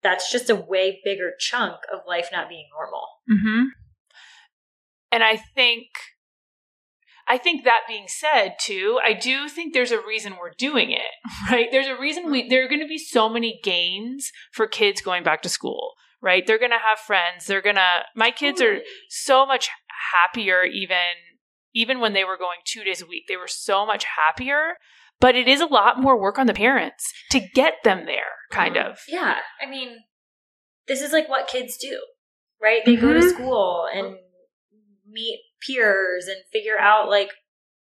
[0.05, 3.09] That's just a way bigger chunk of life not being normal.
[3.29, 3.65] Mm-hmm.
[5.11, 5.89] And I think,
[7.29, 11.11] I think that being said, too, I do think there's a reason we're doing it,
[11.51, 11.69] right?
[11.71, 15.25] There's a reason we, there are going to be so many gains for kids going
[15.25, 16.47] back to school, right?
[16.47, 17.47] They're going to have friends.
[17.47, 19.69] They're going to, my kids are so much
[20.13, 20.99] happier even,
[21.75, 23.25] even when they were going two days a week.
[23.29, 24.75] They were so much happier,
[25.21, 28.77] but it is a lot more work on the parents to get them there, kind
[28.77, 28.99] of.
[29.09, 29.39] Yeah.
[29.61, 29.97] I mean,
[30.87, 31.99] this is like what kids do,
[32.63, 32.83] right?
[32.85, 33.31] They go to Mhm.
[33.31, 34.19] school and
[35.09, 37.31] meet peers and figure out, like,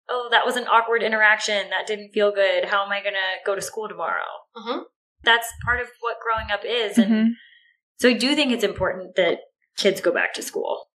[0.08, 1.70] oh, that was an awkward interaction.
[1.70, 2.66] That didn't feel good.
[2.66, 4.24] How am I going to go to school tomorrow?
[4.56, 4.84] Mhm.
[5.22, 6.98] That's part of what growing up is.
[6.98, 7.28] And Mhm.
[7.98, 9.38] so I do think it's important that
[9.78, 10.90] kids go back to school.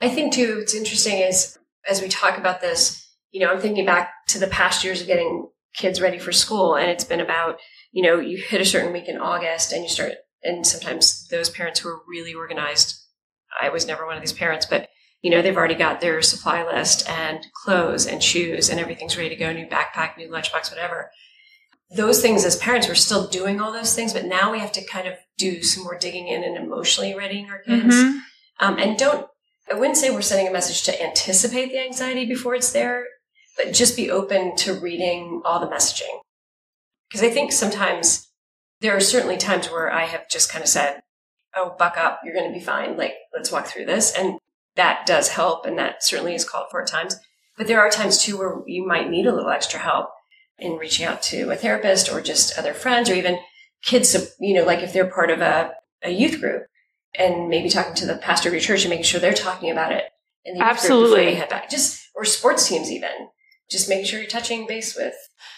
[0.00, 1.58] I think too, what's interesting is
[1.88, 5.06] as we talk about this, you know, I'm thinking back to the past years of
[5.06, 7.58] getting kids ready for school, and it's been about,
[7.90, 11.50] you know, you hit a certain week in August and you start, and sometimes those
[11.50, 12.94] parents who are really organized,
[13.60, 14.88] I was never one of these parents, but,
[15.22, 19.28] you know, they've already got their supply list and clothes and shoes and everything's ready
[19.28, 21.10] to go, new backpack, new lunchbox, whatever.
[21.94, 24.84] Those things as parents, we're still doing all those things, but now we have to
[24.84, 27.94] kind of do some more digging in and emotionally readying our kids.
[27.94, 28.20] Mhm.
[28.60, 29.28] Um, and don't,
[29.70, 33.06] I wouldn't say we're sending a message to anticipate the anxiety before it's there,
[33.56, 36.20] but just be open to reading all the messaging.
[37.08, 38.28] Because I think sometimes
[38.80, 41.02] there are certainly times where I have just kind of said,
[41.54, 42.96] oh, buck up, you're going to be fine.
[42.96, 44.12] Like, let's walk through this.
[44.16, 44.38] And
[44.76, 45.66] that does help.
[45.66, 47.16] And that certainly is called for at times.
[47.56, 50.10] But there are times too where you might need a little extra help
[50.58, 53.38] in reaching out to a therapist or just other friends or even
[53.82, 56.66] kids, you know, like if they're part of a, a youth group
[57.18, 59.92] and maybe talking to the pastor of your church and making sure they're talking about
[59.92, 60.04] it
[60.44, 61.24] in the youth group before Absolutely.
[61.24, 61.68] they head back.
[61.68, 63.28] Just or sports teams even.
[63.70, 65.14] Just making sure you're touching base with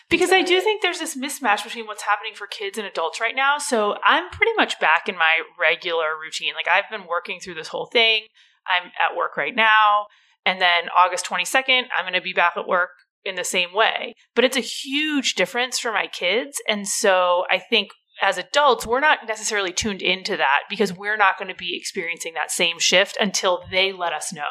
[0.08, 3.34] Because I do think there's this mismatch between what's happening for kids and adults right
[3.34, 3.58] now.
[3.58, 6.54] So I'm pretty much back in my regular routine.
[6.54, 8.22] Like I've been working through this whole thing.
[8.66, 10.06] I'm at work right now.
[10.46, 12.90] And then August 22nd, I'm going to be back at work
[13.24, 14.14] in the same way.
[14.34, 16.60] But it's a huge difference for my kids.
[16.68, 17.90] And so I think
[18.22, 22.34] as adults, we're not necessarily tuned into that because we're not going to be experiencing
[22.34, 24.42] that same shift until they let us know,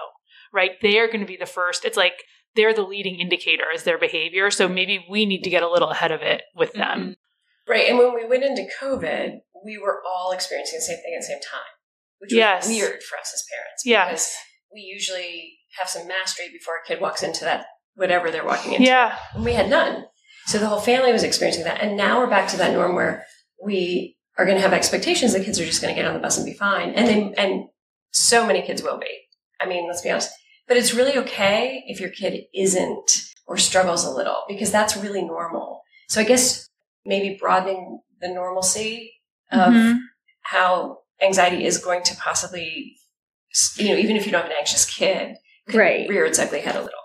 [0.52, 0.72] right?
[0.82, 1.86] They're going to be the first.
[1.86, 2.24] It's like
[2.56, 4.52] they're the leading indicator as their behavior.
[4.52, 7.00] So maybe we need to get a little ahead of it with them.
[7.00, 7.72] Mm-hmm.
[7.72, 7.88] Right.
[7.88, 11.28] And when we went into COVID, we were all experiencing the same thing at the
[11.28, 11.62] same time,
[12.20, 12.68] which was Yes.
[12.68, 13.82] weird for us as parents.
[13.86, 14.08] Yes.
[14.10, 14.36] Because
[14.74, 18.86] we usually have some mastery before a kid walks into that, whatever they're walking into.
[18.88, 19.18] Yeah.
[19.34, 20.06] And we had none.
[20.48, 21.82] So the whole family was experiencing that.
[21.82, 23.26] And now we're back to that norm where
[23.64, 26.20] we are going to have expectations that kids are just going to get on the
[26.20, 26.90] bus and be fine.
[26.92, 27.66] And they, and
[28.12, 29.08] so many kids will be.
[29.62, 30.32] I mean, let's be honest.
[30.68, 33.12] But it's really okay if your kid isn't
[33.46, 35.82] or struggles a little because that's really normal.
[36.10, 36.68] So I guess
[37.06, 39.14] maybe broadening the normalcy
[39.52, 39.98] of Mhm.
[40.42, 42.96] how anxiety is going to possibly,
[43.78, 46.10] you know, even if you don't have an anxious kid, could Right.
[46.10, 47.00] rear its ugly head a little.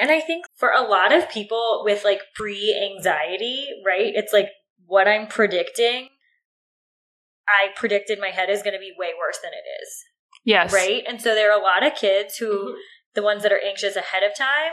[0.00, 4.12] And I think for a lot of people with like pre anxiety, right?
[4.14, 4.48] It's like
[4.86, 6.08] what I'm predicting,
[7.48, 10.04] I predicted my head is going to be way worse than it is,
[10.44, 10.72] Yes.
[10.72, 11.02] right?
[11.06, 12.74] And so there are a lot of kids who, mm-hmm.
[13.14, 14.72] the ones that are anxious ahead of time,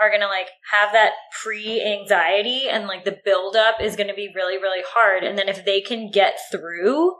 [0.00, 4.14] are going to like have that pre anxiety and like the buildup is going to
[4.14, 5.22] be really, really hard.
[5.22, 7.14] And then if they can get through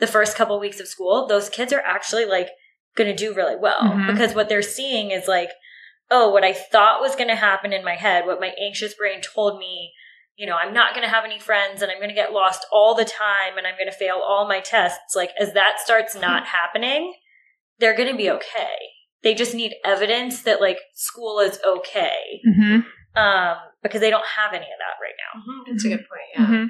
[0.00, 2.48] the first couple weeks of school, those kids are actually like
[2.96, 4.06] going to do really well Mhm.
[4.12, 5.50] because what they're seeing is like,
[6.10, 9.20] oh, what I thought was going to happen in my head, what my anxious brain
[9.20, 9.92] told me,
[10.36, 12.66] you know, I'm not going to have any friends and I'm going to get lost
[12.72, 15.14] all the time and I'm going to fail all my tests.
[15.14, 17.14] Like, as that starts not happening,
[17.78, 18.74] they're going to be okay.
[19.22, 22.84] They just need evidence that like school is okay Mhm.
[23.16, 25.40] um, because they don't have any of that right now.
[25.40, 25.70] Mm-hmm.
[25.72, 26.30] That's a good point.
[26.34, 26.66] Yeah.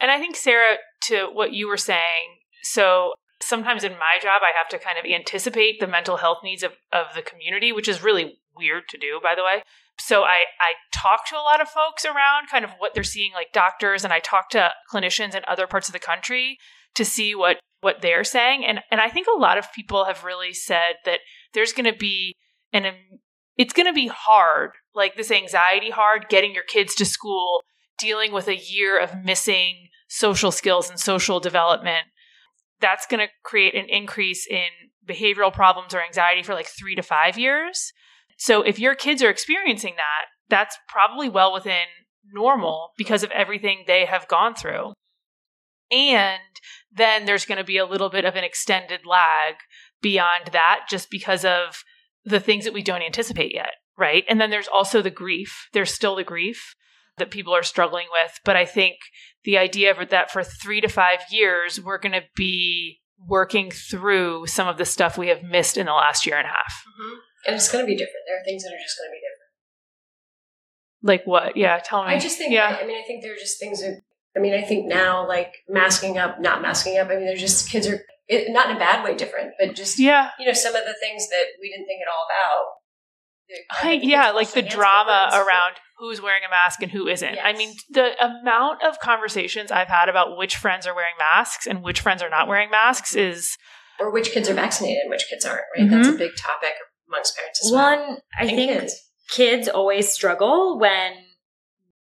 [0.00, 4.56] And I think, Sarah, to what you were saying, so sometimes in my job, I
[4.56, 8.02] have to kind of anticipate the mental health needs of, of the community, which is
[8.02, 9.62] really weird to do, by the way.
[9.98, 13.32] So I, I talk to a lot of folks around kind of what they're seeing,
[13.32, 16.58] like doctors, and I talk to clinicians in other parts of the country
[16.94, 18.64] to see what what they're saying.
[18.64, 21.20] And and I think a lot of people have really said that
[21.52, 22.34] there's going to be
[22.72, 22.92] an
[23.56, 27.62] it's going to be hard, like this anxiety hard, getting your kids to school,
[27.98, 32.06] dealing with a year of missing social skills and social development.
[32.80, 34.68] That's going to create an increase in
[35.06, 37.92] behavioral problems or anxiety for like three to five years.
[38.36, 41.86] So if your kids are experiencing that, that's probably well within
[42.32, 44.92] normal because of everything they have gone through.
[45.90, 46.40] And
[46.92, 49.54] then there's going to be a little bit of an extended lag
[50.00, 51.84] beyond that just because of
[52.24, 54.24] the things that we don't anticipate yet, right?
[54.28, 55.68] And then there's also the grief.
[55.72, 56.74] There's still the grief
[57.18, 58.40] that people are struggling with.
[58.44, 58.96] But I think
[59.44, 64.46] the idea of that for three to five years, we're going to be working through
[64.46, 66.84] some of the stuff we have missed in the last year and a half.
[67.00, 67.14] Mm-hmm.
[67.46, 68.24] And it's going to be different.
[68.26, 69.34] There are things that are just going to be different.
[71.02, 71.56] Like what?
[71.56, 72.14] Yeah, tell me.
[72.14, 72.78] I just think, yeah.
[72.80, 74.00] I mean, I think there are just things that,
[74.36, 77.70] I mean, I think now, like masking up, not masking up, I mean, there's just
[77.70, 80.30] kids are, it, not in a bad way different, but just, Yeah.
[80.38, 82.64] you know, some of the things that we didn't think at all about.
[83.70, 85.46] I I, yeah, like the drama afterwards.
[85.48, 87.38] around who's wearing a mask and who isn't.
[87.42, 91.82] I mean, the amount of conversations I've had about which friends are wearing masks and
[91.82, 93.56] which friends are not wearing masks is
[94.00, 95.88] Or which kids are vaccinated and which kids aren't, right?
[95.88, 96.16] That's Mm-hmm.
[96.16, 96.72] a big topic
[97.08, 97.96] amongst parents as well.
[97.96, 99.00] One, I And think kids.
[99.30, 101.12] kids always struggle when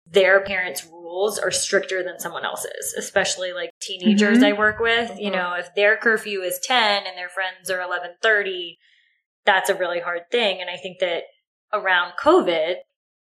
[0.06, 4.44] their parents' rules are stricter than someone else's, especially like teenagers Mhm.
[4.48, 5.18] I work with.
[5.18, 5.34] You Mhm.
[5.34, 8.78] know, if their curfew is 10 and their friends are 11:30,
[9.46, 11.22] that's a really hard thing and I think that
[11.72, 12.74] around COVID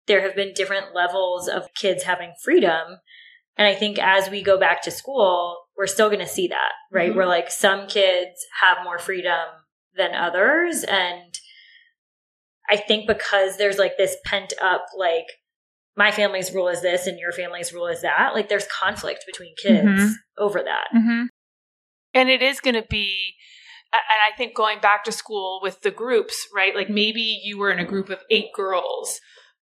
[0.08, 3.00] there have been different levels of kids having freedom
[3.56, 6.72] and I think as we go back to school, we're still going to see that,
[6.92, 7.12] right?
[7.12, 7.16] Mhm.
[7.16, 9.48] Where like some kids have more freedom
[9.96, 11.38] than others and
[12.70, 15.26] I think because there's like this pent up, like,
[15.96, 19.54] my family's rule is this and your family's rule is that, like, there's conflict between
[19.62, 20.14] kids Mhm.
[20.40, 20.88] over that.
[20.96, 21.26] Mm-hmm.
[22.16, 23.36] And it is going to be,
[23.94, 26.76] and I think going back to school with the groups, right?
[26.76, 29.20] Like maybe you were in a group of eight girls,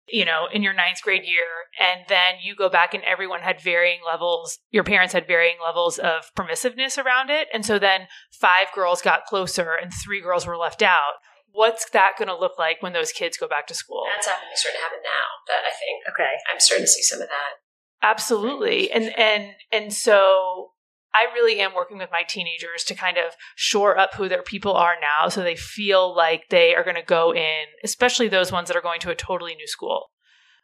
[0.07, 1.45] you know, in your ninth grade year,
[1.79, 5.97] and then you go back and everyone had varying levels, your parents had varying levels
[5.97, 7.47] of permissiveness around it.
[7.53, 11.13] And so then five girls got closer and three girls were left out.
[11.51, 14.03] What's that going to look like when those kids go back to school?
[14.15, 15.25] That's happening, starting to happen now.
[15.47, 16.33] That I think Okay.
[16.51, 18.05] I'm starting to see some of that.
[18.07, 18.91] Absolutely.
[18.91, 20.71] And and and so
[21.13, 24.73] I really am working with my teenagers to kind of shore up who their people
[24.73, 28.67] are now so they feel like they are going to go in, especially those ones
[28.67, 30.11] that are going to a totally new school.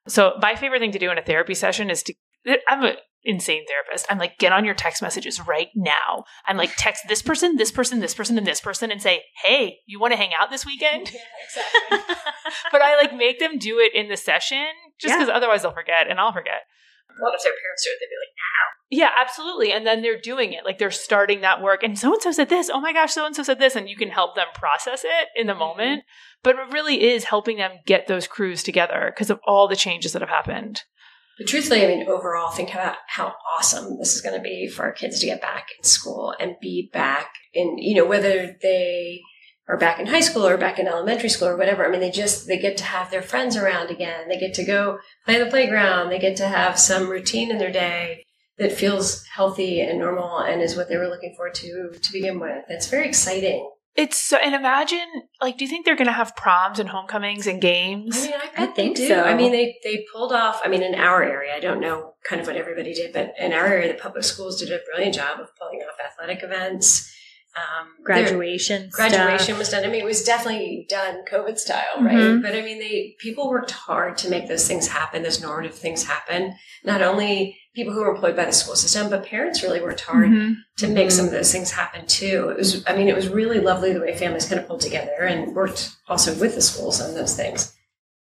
[0.08, 2.14] So my favorite thing to do in a therapy session is to
[2.68, 4.06] I'm an insane therapist.
[4.08, 6.26] I'm like, get on your text messages right now.
[6.46, 9.78] I'm like, text this person, this person, this person, and this person and say, hey,
[9.88, 11.10] you want to hang out this weekend?
[11.44, 12.16] exactly.
[12.72, 14.66] but I like make them do it in the session
[15.00, 15.18] just Yeah.
[15.18, 16.62] because otherwise they'll forget and I'll forget.
[17.22, 18.36] Well, if their parents do it, they'd be like,
[18.90, 19.72] Yeah, absolutely.
[19.72, 20.66] And then they're doing it.
[20.66, 21.84] Like they're starting that work.
[21.84, 22.70] And so and so said this.
[22.74, 23.76] Oh my gosh, so and so said this.
[23.76, 25.60] And you can help them process it in the mm-hmm.
[25.60, 26.04] moment.
[26.44, 30.14] But it really is helping them get those crews together because of all the changes
[30.14, 30.84] that have happened.
[31.38, 34.84] But truthfully, I mean, overall, think about how awesome this is going to be for
[34.84, 39.22] our kids to get back in school and be back in, you know, whether they
[39.68, 41.86] are back in high school or back in elementary school or whatever.
[41.86, 44.28] I mean, they just, they get to have their friends around again.
[44.30, 46.10] They get to go play the playground.
[46.10, 48.24] They get to have some routine in their day
[48.58, 52.40] that feels healthy and normal and is what they were looking forward to to begin
[52.40, 52.64] with.
[52.70, 53.70] It's very exciting.
[53.96, 55.08] It's so, and imagine,
[55.42, 58.18] like, do you think they're going to have proms and homecomings and games?
[58.18, 59.08] I mean, I, I bet think they do.
[59.08, 59.24] so.
[59.24, 60.60] I mean, they they pulled off.
[60.64, 63.54] I mean, in our area, I don't know kind of what everybody did, but in
[63.54, 67.10] our area, the public schools did a brilliant job of pulling off athletic events.
[67.56, 68.90] Um, their- Graduation.
[68.92, 69.86] graduation was done.
[69.86, 72.14] I mean, it was definitely done COVID style, right?
[72.16, 72.42] Mhm.
[72.42, 75.24] But I mean, they people worked hard to make those things happen.
[75.24, 76.56] Those normative things happen.
[76.84, 80.30] Not only people who were employed by the school system, but parents really worked hard
[80.30, 80.56] Mhm.
[80.78, 82.50] to make some of those things happen too.
[82.50, 85.22] It was, I mean, it was really lovely the way families kind of pulled together
[85.22, 87.74] and worked also with the schools on those things.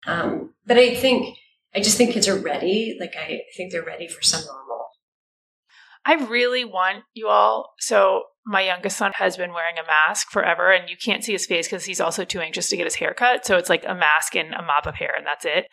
[0.06, 1.36] Um, but I think,
[1.74, 2.96] I just think kids are ready.
[3.00, 4.90] Like, I think they're ready for some normal.
[6.04, 7.74] I really want you all.
[7.80, 11.46] So, my youngest son has been wearing a mask forever, and you can't see his
[11.46, 13.44] face because he's also too anxious to get his hair cut.
[13.46, 15.66] So, it's like a mask and a mop of hair, and that's it.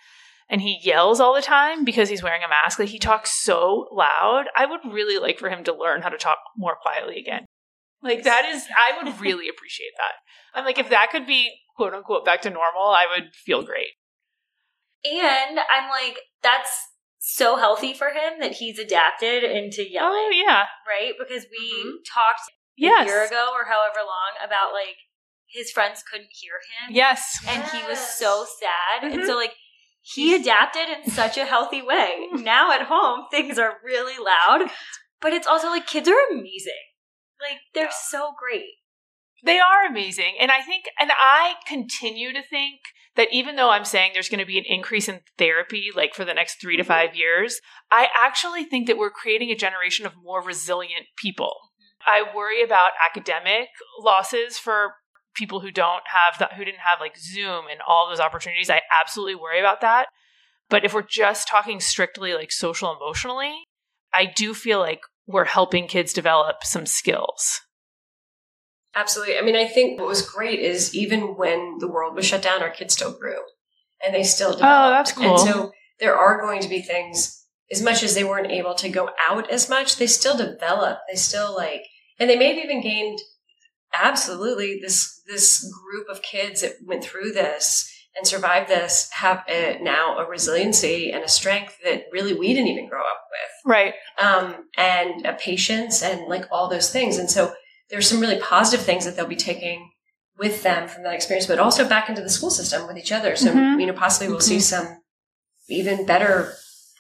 [0.50, 2.78] And he yells all the time because he's wearing a mask.
[2.80, 4.46] Like, he talks so loud.
[4.56, 7.46] I would really like for him to learn how to talk more quietly again.
[8.04, 10.60] Like, that is, I would really appreciate that.
[10.60, 13.92] I'm like, if that could be quote unquote back to normal, I would feel great.
[15.04, 16.70] And I'm like, that's
[17.20, 20.66] so healthy for him that he's adapted into yelling, Oh, yeah.
[20.88, 21.14] right?
[21.18, 21.98] Because we Mhm.
[22.14, 22.42] talked
[22.78, 23.04] Yes.
[23.08, 24.98] a year ago or however long about like
[25.48, 26.96] his friends couldn't hear him.
[26.96, 27.38] Yes.
[27.48, 29.12] And he was so sad.
[29.12, 29.26] And Mhm.
[29.28, 29.54] so like
[30.02, 32.28] he adapted in such a healthy way.
[32.32, 34.70] Now at home things are really loud,
[35.20, 36.74] but it's also like kids are amazing.
[37.40, 38.66] Like they're so great.
[39.44, 40.36] They are amazing.
[40.40, 42.80] And I think, and I continue to think
[43.16, 46.24] that even though I'm saying there's going to be an increase in therapy, like for
[46.24, 47.60] the next three to five years,
[47.92, 51.56] I actually think that we're creating a generation of more resilient people.
[52.06, 54.94] I worry about academic losses for
[55.36, 58.70] people who don't have that, who didn't have like Zoom and all those opportunities.
[58.70, 60.08] I absolutely worry about that.
[60.70, 63.54] But if we're just talking strictly like social emotionally,
[64.14, 67.62] I do feel like we're helping kids develop some skills.
[68.96, 69.38] Absolutely.
[69.38, 72.62] I mean, I think what was great is even when the world was shut down,
[72.62, 73.40] our kids still grew
[74.06, 74.86] and they still oh, developed.
[74.86, 75.40] Oh, that's cool.
[75.40, 78.90] And so there are going to be things, as much as they weren't able to
[78.90, 81.00] go out as much, they still develop.
[81.10, 81.84] They still like,
[82.22, 83.20] and they may have even gained
[83.94, 89.80] absolutely this, this group of kids that went through this and survived this have a,
[89.82, 93.94] now a resiliency and a strength that really we didn't even grow up with Right.
[94.22, 97.18] um, and a patience and like all those things.
[97.18, 97.54] And so
[97.90, 99.90] there's some really positive things that they'll be taking
[100.38, 103.36] with them from that experience, but also back into the school system with each other.
[103.36, 103.80] So, Mhm.
[103.80, 105.02] you know, possibly we'll see some
[105.68, 106.54] even better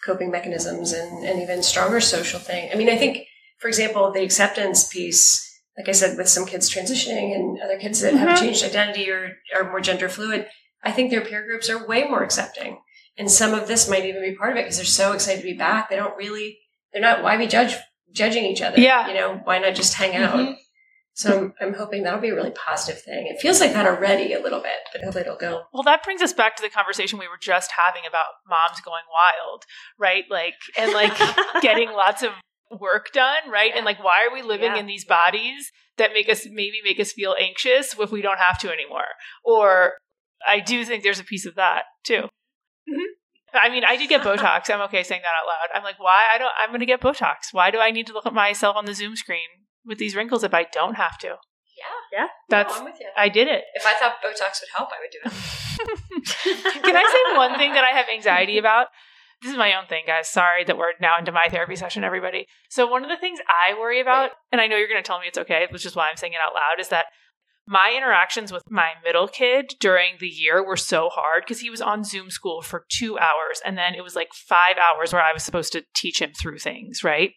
[0.04, 2.72] coping mechanisms and, and even stronger social thing.
[2.72, 3.28] I mean, I think,
[3.62, 5.48] for example, the acceptance piece,
[5.78, 8.18] like I said, with some kids transitioning and other kids that Mhm.
[8.18, 10.50] have changed identity or are more gender fluid,
[10.84, 12.82] I think their peer groups are way more accepting.
[13.18, 15.48] And some of this might even be part of it because they're so excited to
[15.48, 15.90] be back.
[15.90, 16.60] They don't really,
[16.92, 17.76] they're not, why be judge,
[18.12, 18.80] judging each other?
[18.80, 19.08] Yeah.
[19.08, 20.36] You know, why not just hang out?
[20.36, 20.56] Mhm.
[21.14, 23.28] So I'm, I'm hoping that'll be a really positive thing.
[23.28, 25.64] It feels like that already a little bit, but hopefully it'll go.
[25.74, 29.04] Well, that brings us back to the conversation we were just having about moms going
[29.14, 29.66] wild,
[30.00, 30.24] right?
[30.30, 31.12] Like, and like
[31.62, 32.32] getting lots of
[32.80, 33.72] work done, right?
[33.76, 34.78] And like, why are we living Yeah.
[34.80, 38.58] in these bodies that make us maybe make us feel anxious if we don't have
[38.60, 39.08] to anymore?
[39.44, 39.94] Or
[40.48, 42.30] I do think there's a piece of that too.
[42.90, 43.06] Mhm.
[43.54, 44.70] I mean, I did get Botox.
[44.74, 45.78] I'm okay saying that out loud.
[45.78, 46.24] I'm like, why?
[46.34, 46.52] I don't.
[46.58, 47.52] I'm going to get Botox.
[47.52, 49.48] Why do I need to look at myself on the Zoom screen
[49.86, 51.28] with these wrinkles if I don't have to?
[51.28, 52.20] Yeah.
[52.20, 52.28] Yeah.
[52.50, 52.74] That's.
[52.74, 53.08] No, I'm with you.
[53.18, 53.66] I did it.
[53.74, 56.84] If I thought Botox would help, I would do it.
[56.84, 58.88] Can I say one thing that I have anxiety about?
[59.42, 60.28] This is my own thing, guys.
[60.28, 62.46] Sorry that we're now into my therapy session, everybody.
[62.70, 65.20] So, one of the things I worry about, and I know you're going to tell
[65.20, 67.08] me it's okay, which is why I'm saying it out loud, is that
[67.68, 71.82] my interactions with my middle kid during the year were so hard because he was
[71.82, 73.62] on Zoom school for two hours.
[73.66, 76.60] And then it was like five hours where I was supposed to teach him through
[76.60, 77.32] things, right?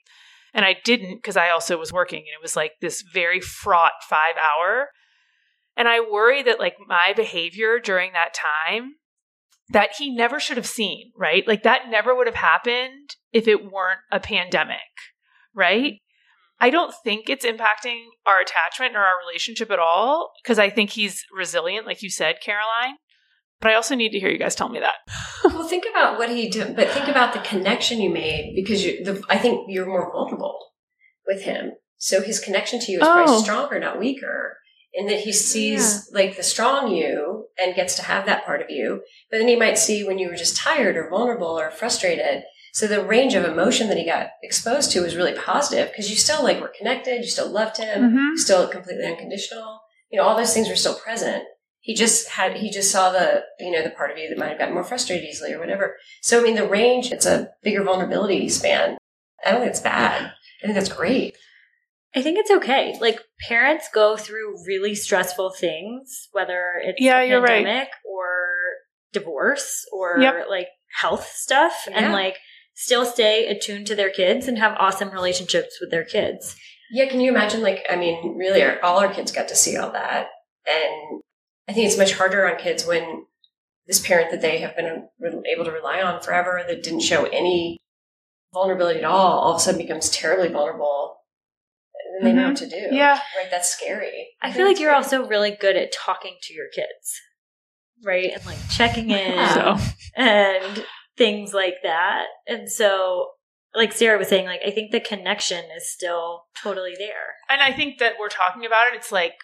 [0.53, 2.21] And I didn't because I also was working.
[2.21, 4.89] And it was like this very fraught five hour.
[5.77, 8.95] And I worry that like my behavior during that time
[9.71, 11.47] that he never should have seen, right?
[11.47, 14.79] Like that never would have happened if it weren't a pandemic,
[15.55, 15.95] right?
[16.61, 20.91] I don't think it's impacting our attachment or our relationship at all because I think
[20.91, 22.97] he's resilient, like you said, Caroline.
[23.61, 24.95] But I also need to hear you guys tell me that.
[25.45, 29.03] well, think about what he did, but think about the connection you made because you,
[29.05, 30.59] the, I think you're more vulnerable
[31.27, 31.73] with him.
[31.97, 33.12] So his connection to you is Oh.
[33.15, 34.59] probably stronger, not weaker.
[34.97, 38.71] In that he sees like the strong you and gets to have that part of
[38.71, 42.45] you, but then he might see when you were just tired or vulnerable or frustrated.
[42.73, 46.17] So the range of emotion that he got exposed to was really positive because you
[46.17, 48.39] still like were connected, you still loved him, Mhm.
[48.39, 49.81] still completely unconditional.
[50.11, 51.43] You know, all those things were still present.
[51.81, 54.49] He just had he just saw the you know the part of you that might
[54.51, 55.97] have gotten more frustrated easily or whatever.
[56.23, 58.97] So I mean, the range it's a bigger vulnerability span.
[59.45, 60.33] I don't think it's bad.
[60.63, 61.37] I think that's great.
[62.17, 62.97] I think it's okay.
[63.01, 67.89] Like parents go through really stressful things, whether it's Yeah, a you're right.
[68.05, 68.37] or
[69.12, 70.47] divorce or Yep.
[70.49, 70.69] like
[71.01, 71.99] health stuff, Yeah.
[72.05, 72.37] and like
[72.75, 76.57] still stay attuned to their kids and have awesome relationships with their kids.
[76.93, 77.62] Yeah, can you imagine?
[77.62, 80.29] Like, I mean, really, our, all our kids got to see all that,
[80.67, 81.23] and
[81.69, 83.25] I think it's much harder on kids when
[83.87, 85.09] this parent that they have been
[85.47, 87.79] able to rely on forever that didn't show any
[88.53, 91.14] vulnerability at all, all of a sudden becomes terribly vulnerable,
[92.15, 92.69] and then they know what mm-hmm.
[92.69, 92.95] to do.
[92.95, 93.19] Yeah.
[93.37, 93.51] right.
[93.51, 94.29] That's scary.
[94.41, 95.21] I think feel like you're scary.
[95.21, 97.21] also really good at talking to your kids,
[98.05, 98.31] right?
[98.35, 99.77] And like checking in So,
[100.17, 100.85] and
[101.17, 102.27] things like that.
[102.47, 103.31] And so,
[103.75, 107.35] like Sarah was saying, like I think the connection is still totally there.
[107.49, 108.95] and I think that we're talking about it.
[108.95, 109.35] It's like,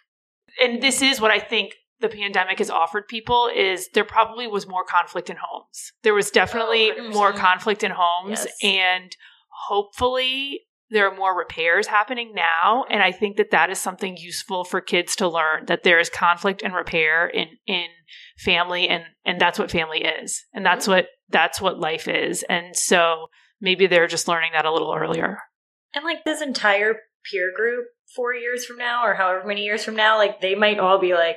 [0.62, 4.66] and this is what I think the pandemic has offered people is there probably was
[4.66, 5.92] more conflict in homes.
[6.02, 8.56] There was definitely Oh, more conflict in homes, Yes.
[8.62, 9.16] and
[9.68, 12.84] hopefully there are more repairs happening now.
[12.90, 16.10] And I think that that is something useful for kids to learn that there is
[16.10, 17.86] conflict and repair in in
[18.38, 22.44] family, and and that's what family is, and that's what that's what life is.
[22.48, 23.28] And so
[23.60, 25.38] maybe they're just learning that a little earlier.
[25.94, 26.96] And like this entire
[27.30, 30.78] peer group, four years from now, or however many years from now, like they might
[30.78, 31.36] all be like,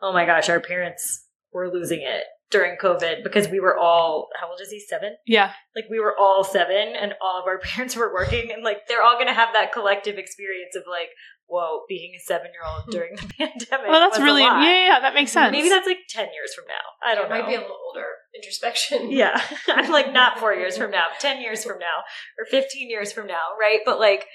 [0.00, 2.24] "Oh my gosh, our parents were losing it
[2.54, 4.78] during COVID because we were all how old is he?
[4.78, 5.16] Seven?
[5.26, 5.50] Yeah.
[5.74, 9.02] Like we were all seven, and all of our parents were working, and like they're
[9.02, 11.10] all going to have that collective experience of like,
[11.46, 12.92] whoa, being a seven year old hmm.
[12.92, 13.88] during the pandemic.
[13.88, 14.62] Well, that's was really yeah, lot.
[14.62, 15.50] yeah, yeah, that makes sense.
[15.50, 16.86] Maybe that's like ten years from now.
[17.02, 17.40] I don't it know.
[17.40, 19.10] might be a little older introspection.
[19.14, 19.40] Yeah.
[19.68, 22.02] I'm like not four years from now, 10 years from now,
[22.38, 23.80] or 15 years from now, right?
[23.84, 24.26] But like,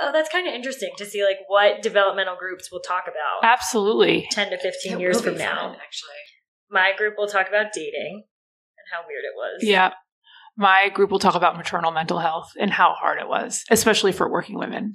[0.00, 4.26] oh, that's kind of interesting to see like what developmental groups will talk about absolutely.
[4.30, 5.72] 10 to 15 It years from now.
[5.72, 6.29] fun, actually.
[6.70, 9.62] My group will talk about dating and how weird it was.
[9.62, 9.92] Yeah.
[10.56, 14.30] My group will talk about maternal mental health and how hard it was, especially for
[14.30, 14.94] working women.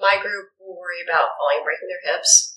[0.00, 2.56] My group will worry about falling and breaking their hips,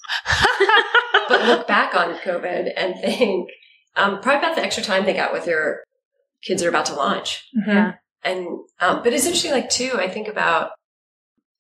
[1.30, 3.50] but look back on COVID and think
[3.96, 5.84] um, probably about the extra time they got with their
[6.44, 7.46] kids that are about to launch.
[7.66, 7.96] Yeah.
[8.24, 8.48] And
[8.80, 9.94] um, but it's interesting, like too.
[9.96, 10.72] I think about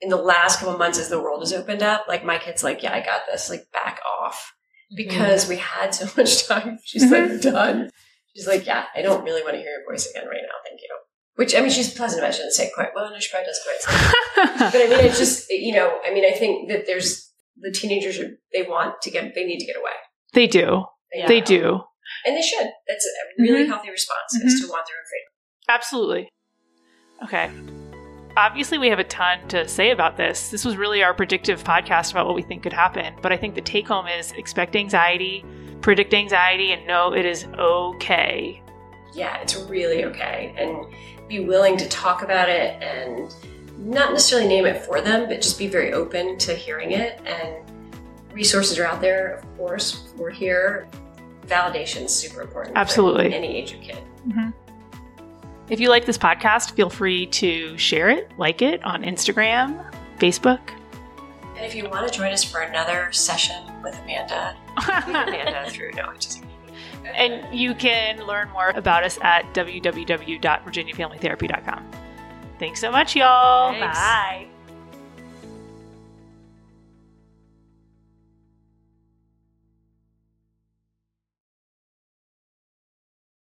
[0.01, 2.05] in the last couple of months as the world has opened up.
[2.07, 3.49] Like my kids, like yeah, I got this.
[3.49, 4.53] Like back off.
[4.95, 6.79] Because we had so much time.
[6.83, 7.89] She's like done.
[8.35, 10.55] She's like, yeah, I don't really want to hear your voice again right now.
[10.67, 10.87] Thank you.
[11.35, 12.29] Which I mean, she's pleasant about.
[12.31, 12.35] it.
[12.35, 13.11] She doesn't say quite well.
[13.11, 14.13] No, she probably does quite.
[14.71, 18.19] But I mean, it's just you know, I mean, I think that there's the teenagers
[18.19, 19.91] are they want to get they need to get away.
[20.33, 20.85] they do.
[21.13, 21.81] They, They do.
[22.25, 22.67] and they should.
[22.87, 23.67] That's a really Mhm.
[23.67, 25.31] healthy response is to want their own freedom.
[25.69, 26.29] Absolutely.
[27.23, 27.76] Okay.
[28.37, 30.49] Obviously, we have a ton to say about this.
[30.49, 33.15] This was really our predictive podcast about what we think could happen.
[33.19, 35.43] But I think the take home is expect anxiety,
[35.81, 38.61] predict anxiety, and know it is okay.
[39.15, 40.85] Yeah, it's really okay, and
[41.27, 43.35] be willing to talk about it and
[43.79, 47.19] not necessarily name it for them, but just be very open to hearing it.
[47.25, 47.55] And
[48.31, 50.13] resources are out there, of course.
[50.15, 50.87] We're here.
[51.47, 52.77] Validation is super important.
[52.77, 53.33] Absolutely.
[53.33, 54.03] any age of kid.
[54.27, 54.66] Mm-hmm.
[55.69, 60.71] If you like this podcast, feel free to share it, like it on Instagram, Facebook.
[61.55, 64.55] And if you want to join us for another session with Amanda,
[65.07, 66.43] Amanda through no, just
[67.15, 71.91] and you can learn more about us at www.virginiafamilytherapy.com.
[72.59, 73.71] Thanks so much, y'all.
[73.79, 74.47] Bye.